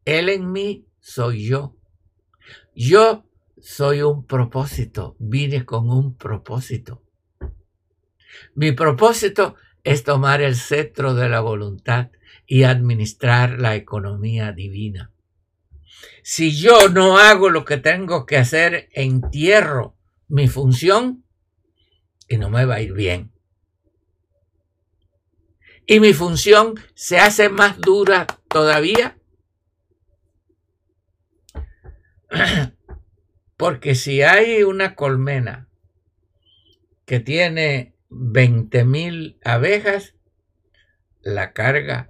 Él 0.04 0.28
en 0.28 0.52
mí 0.52 0.86
soy 1.00 1.46
yo. 1.46 1.78
Yo 2.76 3.24
soy 3.58 4.02
un 4.02 4.26
propósito, 4.26 5.16
vine 5.18 5.64
con 5.64 5.88
un 5.88 6.14
propósito. 6.14 7.03
Mi 8.54 8.72
propósito 8.72 9.56
es 9.82 10.04
tomar 10.04 10.42
el 10.42 10.56
cetro 10.56 11.14
de 11.14 11.28
la 11.28 11.40
voluntad 11.40 12.10
y 12.46 12.64
administrar 12.64 13.58
la 13.58 13.74
economía 13.74 14.52
divina. 14.52 15.12
Si 16.22 16.56
yo 16.56 16.88
no 16.88 17.18
hago 17.18 17.50
lo 17.50 17.64
que 17.64 17.76
tengo 17.76 18.26
que 18.26 18.36
hacer, 18.36 18.88
entierro 18.92 19.96
mi 20.28 20.48
función 20.48 21.24
y 22.28 22.38
no 22.38 22.50
me 22.50 22.64
va 22.64 22.76
a 22.76 22.80
ir 22.80 22.92
bien. 22.92 23.32
Y 25.86 26.00
mi 26.00 26.14
función 26.14 26.74
se 26.94 27.18
hace 27.18 27.50
más 27.50 27.78
dura 27.78 28.26
todavía 28.48 29.18
Porque 33.56 33.94
si 33.94 34.22
hay 34.22 34.62
una 34.62 34.94
colmena 34.94 35.68
que 37.04 37.20
tiene 37.20 37.93
20.000 38.14 39.38
abejas, 39.44 40.14
la 41.22 41.52
carga 41.52 42.08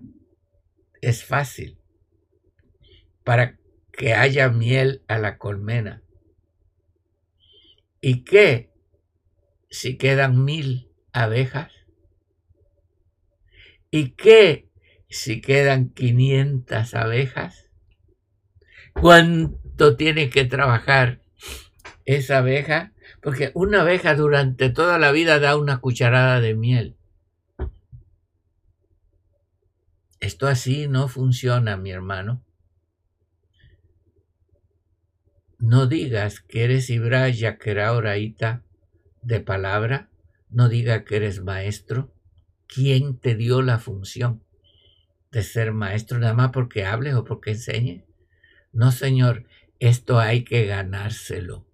es 1.01 1.25
fácil 1.25 1.79
para 3.25 3.59
que 3.93 4.15
haya 4.15 4.49
miel 4.51 5.03
a 5.09 5.19
la 5.19 5.39
colmena. 5.39 6.03
¿Y 8.01 8.25
qué 8.25 8.71
si 9.71 9.97
quedan 9.97 10.45
mil 10.45 10.91
abejas? 11.13 11.73
¿Y 13.91 14.11
qué 14.11 14.69
si 15.09 15.41
quedan 15.41 15.91
500 15.91 16.95
abejas? 16.95 17.71
¿Cuánto 18.93 19.97
tiene 19.97 20.29
que 20.29 20.45
trabajar 20.45 21.23
esa 22.05 22.39
abeja? 22.39 22.94
Porque 23.25 23.53
una 23.55 23.81
abeja 23.81 24.15
durante 24.15 24.69
toda 24.69 24.99
la 24.99 25.11
vida 25.11 25.41
da 25.41 25.57
una 25.57 25.79
cucharada 25.79 26.43
de 26.43 26.55
miel. 26.55 26.95
Esto 30.21 30.47
así 30.47 30.89
no 30.89 31.09
funciona, 31.09 31.79
mi 31.79 31.91
hermano. 31.91 32.45
No 35.59 35.87
digas 35.87 36.41
que 36.41 36.65
eres 36.65 36.91
Ibra 36.91 37.31
Yaquera 37.31 37.95
Oraita 37.95 38.63
de 39.23 39.41
palabra. 39.41 40.11
No 40.51 40.69
diga 40.69 41.05
que 41.05 41.17
eres 41.17 41.43
maestro. 41.43 42.13
¿Quién 42.67 43.17
te 43.19 43.35
dio 43.35 43.63
la 43.63 43.79
función 43.79 44.43
de 45.33 45.43
ser 45.43 45.73
maestro 45.73 46.19
nada 46.19 46.35
más 46.35 46.51
porque 46.51 46.85
hables 46.85 47.15
o 47.15 47.25
porque 47.25 47.53
enseñes? 47.53 48.05
No, 48.71 48.93
Señor, 48.93 49.47
esto 49.79 50.19
hay 50.19 50.45
que 50.45 50.67
ganárselo. 50.67 51.67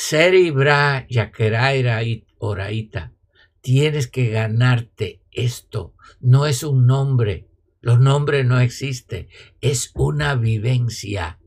Ser 0.00 0.34
Ibra, 0.34 1.08
Yaqueraira 1.10 2.04
y 2.04 2.24
Oraita, 2.38 3.14
tienes 3.60 4.06
que 4.06 4.30
ganarte 4.30 5.24
esto. 5.32 5.96
No 6.20 6.46
es 6.46 6.62
un 6.62 6.86
nombre, 6.86 7.48
los 7.80 7.98
nombres 7.98 8.46
no 8.46 8.60
existen, 8.60 9.26
es 9.60 9.90
una 9.96 10.36
vivencia. 10.36 11.40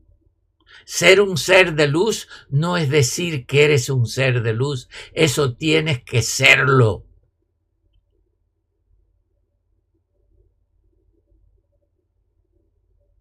Ser 0.84 1.22
un 1.22 1.38
ser 1.38 1.76
de 1.76 1.88
luz 1.88 2.28
no 2.50 2.76
es 2.76 2.90
decir 2.90 3.46
que 3.46 3.64
eres 3.64 3.88
un 3.88 4.06
ser 4.06 4.42
de 4.42 4.52
luz, 4.52 4.90
eso 5.14 5.56
tienes 5.56 6.04
que 6.04 6.20
serlo. 6.20 7.06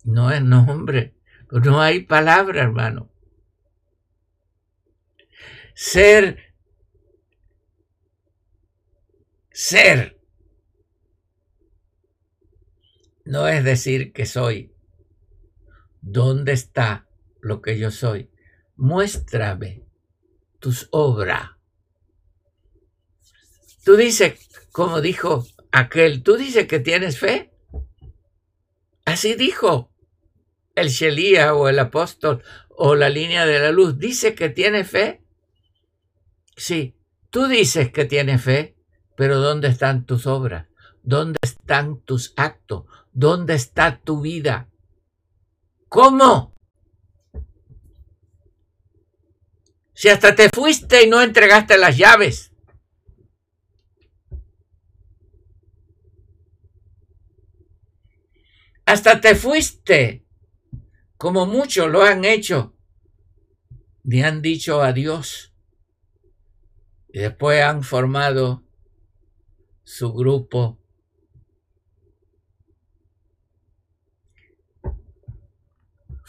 No 0.04 0.30
es 0.30 0.44
nombre, 0.44 1.16
no 1.50 1.80
hay 1.80 2.02
palabra, 2.02 2.64
hermano. 2.64 3.11
Ser, 5.84 6.38
ser. 9.52 10.22
no 13.26 13.48
es 13.48 13.64
decir 13.64 14.14
que 14.14 14.28
soy. 14.28 14.76
¿Dónde 16.02 16.52
está 16.52 17.08
lo 17.42 17.64
que 17.64 17.80
yo 17.80 17.90
soy? 17.90 18.30
Muéstrame 18.76 19.84
tus 20.60 20.88
obras. 20.92 21.50
Tú 23.84 23.96
dices, 23.96 24.50
como 24.72 25.02
dijo 25.02 25.48
aquel, 25.72 26.22
tú 26.22 26.38
dices 26.38 26.68
que 26.68 26.80
tienes 26.80 27.18
fe. 27.18 27.52
Así 29.04 29.34
dijo 29.34 29.92
el 30.76 30.90
Shelía 30.90 31.56
o 31.56 31.68
el 31.70 31.80
apóstol 31.80 32.44
o 32.70 32.94
la 32.94 33.10
línea 33.10 33.48
de 33.48 33.60
la 33.60 33.72
luz. 33.72 33.98
Dice 33.98 34.36
que 34.36 34.50
tiene 34.50 34.84
fe. 34.84 35.22
Sí, 36.56 36.96
tú 37.30 37.48
dices 37.48 37.92
que 37.92 38.06
tienes 38.06 38.44
fe, 38.44 38.76
pero 39.16 39.40
¿dónde 39.40 39.68
están 39.68 40.06
tus 40.06 40.28
obras? 40.28 40.68
¿Dónde 41.04 41.40
están 41.42 42.02
tus 42.02 42.34
actos? 42.36 42.86
¿Dónde 43.12 43.56
está 43.56 44.00
tu 44.00 44.22
vida? 44.22 44.70
¿Cómo? 45.90 46.56
Si 49.94 50.10
hasta 50.10 50.36
te 50.36 50.50
fuiste 50.54 51.04
y 51.04 51.10
no 51.10 51.22
entregaste 51.22 51.78
las 51.78 51.98
llaves. 51.98 52.52
Hasta 58.86 59.22
te 59.22 59.36
fuiste, 59.36 60.26
como 61.18 61.46
muchos 61.46 61.90
lo 61.90 62.04
han 62.04 62.26
hecho, 62.26 62.76
y 64.04 64.22
han 64.22 64.42
dicho 64.42 64.82
adiós. 64.82 65.51
Y 67.14 67.20
después 67.20 67.62
han 67.62 67.84
formado 67.84 68.64
su 69.84 70.14
grupo 70.14 70.82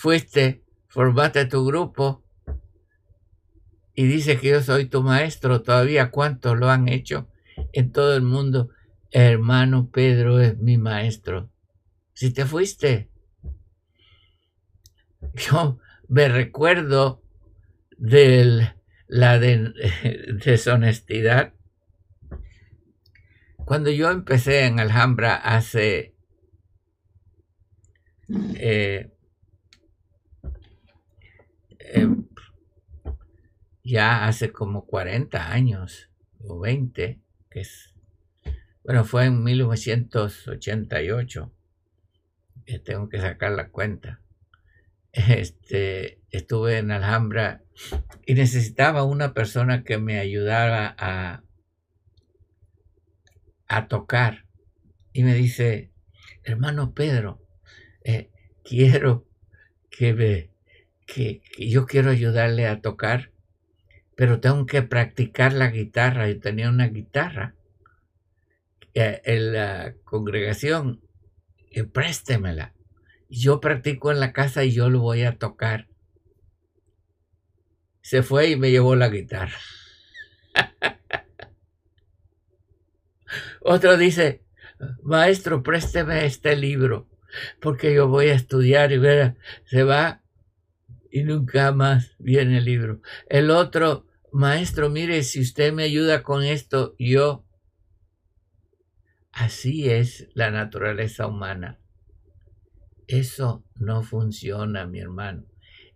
fuiste, 0.02 0.64
formaste 0.88 1.44
tu 1.44 1.64
grupo 1.64 2.24
y 3.94 4.04
dices 4.04 4.40
que 4.40 4.48
yo 4.48 4.60
soy 4.60 4.86
tu 4.86 5.00
maestro, 5.00 5.62
todavía 5.62 6.10
cuántos 6.10 6.58
lo 6.58 6.68
han 6.68 6.88
hecho 6.88 7.28
en 7.72 7.92
todo 7.92 8.16
el 8.16 8.22
mundo. 8.22 8.70
Hermano 9.12 9.90
Pedro 9.92 10.40
es 10.40 10.58
mi 10.58 10.76
maestro. 10.76 11.52
Si 12.14 12.32
te 12.32 12.46
fuiste, 12.46 13.10
yo 15.34 15.78
me 16.08 16.26
recuerdo 16.26 17.22
de 17.96 18.72
la 19.12 19.38
deshonestidad. 20.44 21.54
Cuando 23.64 23.90
yo 23.90 24.10
empecé 24.10 24.66
en 24.66 24.80
Alhambra 24.80 25.36
hace 25.36 26.16
eh, 28.56 29.12
Em, 31.94 32.26
ya 33.84 34.26
hace 34.26 34.50
como 34.50 34.86
40 34.86 35.52
años 35.52 36.08
o 36.40 36.58
20, 36.58 37.20
que 37.50 37.60
es, 37.60 37.94
bueno, 38.82 39.04
fue 39.04 39.26
en 39.26 39.44
1988, 39.44 41.52
eh, 42.64 42.78
tengo 42.78 43.10
que 43.10 43.20
sacar 43.20 43.52
la 43.52 43.68
cuenta. 43.68 44.21
Este, 45.12 46.20
estuve 46.30 46.78
en 46.78 46.90
Alhambra 46.90 47.62
y 48.24 48.34
necesitaba 48.34 49.04
una 49.04 49.34
persona 49.34 49.84
que 49.84 49.98
me 49.98 50.18
ayudara 50.18 50.94
a, 50.98 51.42
tocar. 53.88 54.46
Y 55.12 55.24
me 55.24 55.34
dice, 55.34 55.90
hermano 56.44 56.92
Pedro, 56.94 57.42
eh, 58.04 58.30
quiero 58.64 59.26
que 59.90 60.50
que, 61.06 61.42
yo 61.58 61.86
quiero 61.86 62.10
ayudarle 62.10 62.66
a 62.66 62.80
tocar, 62.80 63.32
pero 64.14 64.40
tengo 64.40 64.66
que 64.66 64.82
practicar 64.82 65.52
la 65.52 65.68
guitarra. 65.70 66.28
Yo 66.28 66.38
tenía 66.40 66.68
una 66.68 66.88
guitarra 66.88 67.54
eh, 68.94 69.20
en 69.24 69.52
la 69.54 69.94
congregación, 70.04 71.00
y 71.70 71.82
préstemela. 71.82 72.74
Yo 73.34 73.60
practico 73.60 74.12
en 74.12 74.20
la 74.20 74.34
casa 74.34 74.62
y 74.62 74.72
yo 74.72 74.90
lo 74.90 75.00
voy 75.00 75.22
a 75.22 75.38
tocar. 75.38 75.88
Se 78.02 78.22
fue 78.22 78.50
y 78.50 78.56
me 78.56 78.70
llevó 78.70 78.94
la 78.94 79.08
guitarra. 79.08 79.56
Otro 83.62 83.96
dice, 83.96 84.44
maestro, 85.02 85.62
présteme 85.62 86.26
este 86.26 86.56
libro, 86.56 87.08
porque 87.58 87.94
yo 87.94 88.06
voy 88.06 88.28
a 88.28 88.34
estudiar 88.34 88.92
y 88.92 88.98
ver, 88.98 89.38
se 89.64 89.82
va 89.82 90.22
y 91.10 91.22
nunca 91.22 91.72
más 91.72 92.14
viene 92.18 92.58
el 92.58 92.66
libro. 92.66 93.00
El 93.30 93.50
otro, 93.50 94.06
maestro, 94.30 94.90
mire, 94.90 95.22
si 95.22 95.40
usted 95.40 95.72
me 95.72 95.84
ayuda 95.84 96.22
con 96.22 96.44
esto, 96.44 96.94
yo... 96.98 97.46
Así 99.32 99.88
es 99.88 100.28
la 100.34 100.50
naturaleza 100.50 101.26
humana. 101.26 101.81
Eso 103.12 103.62
no 103.74 104.02
funciona, 104.02 104.86
mi 104.86 104.98
hermano. 104.98 105.44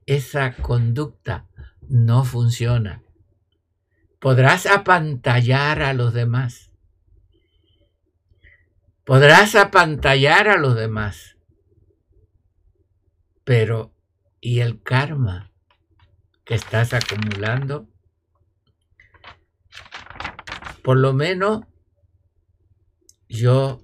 Esa 0.04 0.52
conducta 0.52 1.48
no 1.88 2.24
funciona. 2.24 3.02
Podrás 4.20 4.66
apantallar 4.66 5.80
a 5.80 5.94
los 5.94 6.12
demás. 6.12 6.70
Podrás 9.04 9.54
apantallar 9.54 10.50
a 10.50 10.58
los 10.58 10.76
demás. 10.76 11.38
Pero 13.44 13.94
y 14.38 14.60
el 14.60 14.82
karma 14.82 15.50
que 16.44 16.54
estás 16.54 16.92
acumulando, 16.92 17.88
por 20.84 20.98
lo 20.98 21.14
menos 21.14 21.64
yo 23.26 23.80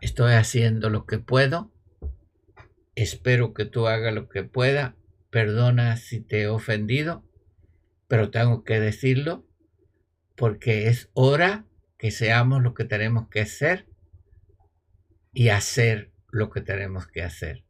estoy 0.00 0.32
haciendo 0.34 0.90
lo 0.90 1.06
que 1.06 1.18
puedo, 1.18 1.72
espero 2.94 3.54
que 3.54 3.64
tú 3.64 3.86
hagas 3.86 4.14
lo 4.14 4.28
que 4.28 4.42
pueda, 4.42 4.96
perdona 5.30 5.96
si 5.96 6.20
te 6.20 6.42
he 6.42 6.48
ofendido, 6.48 7.24
pero 8.06 8.30
tengo 8.30 8.64
que 8.64 8.80
decirlo 8.80 9.46
porque 10.36 10.88
es 10.88 11.10
hora 11.14 11.66
que 11.98 12.10
seamos 12.10 12.62
lo 12.62 12.74
que 12.74 12.84
tenemos 12.84 13.28
que 13.28 13.44
ser 13.44 13.86
y 15.32 15.48
hacer 15.48 16.12
lo 16.30 16.50
que 16.50 16.60
tenemos 16.60 17.06
que 17.06 17.22
hacer. 17.22 17.64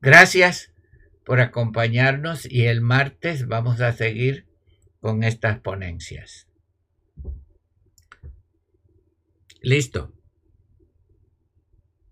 Gracias 0.00 0.72
por 1.24 1.40
acompañarnos 1.40 2.50
y 2.50 2.66
el 2.66 2.80
martes 2.80 3.46
vamos 3.46 3.80
a 3.80 3.92
seguir 3.92 4.46
con 5.00 5.22
estas 5.22 5.60
ponencias. 5.60 6.48
Listo. 9.60 10.15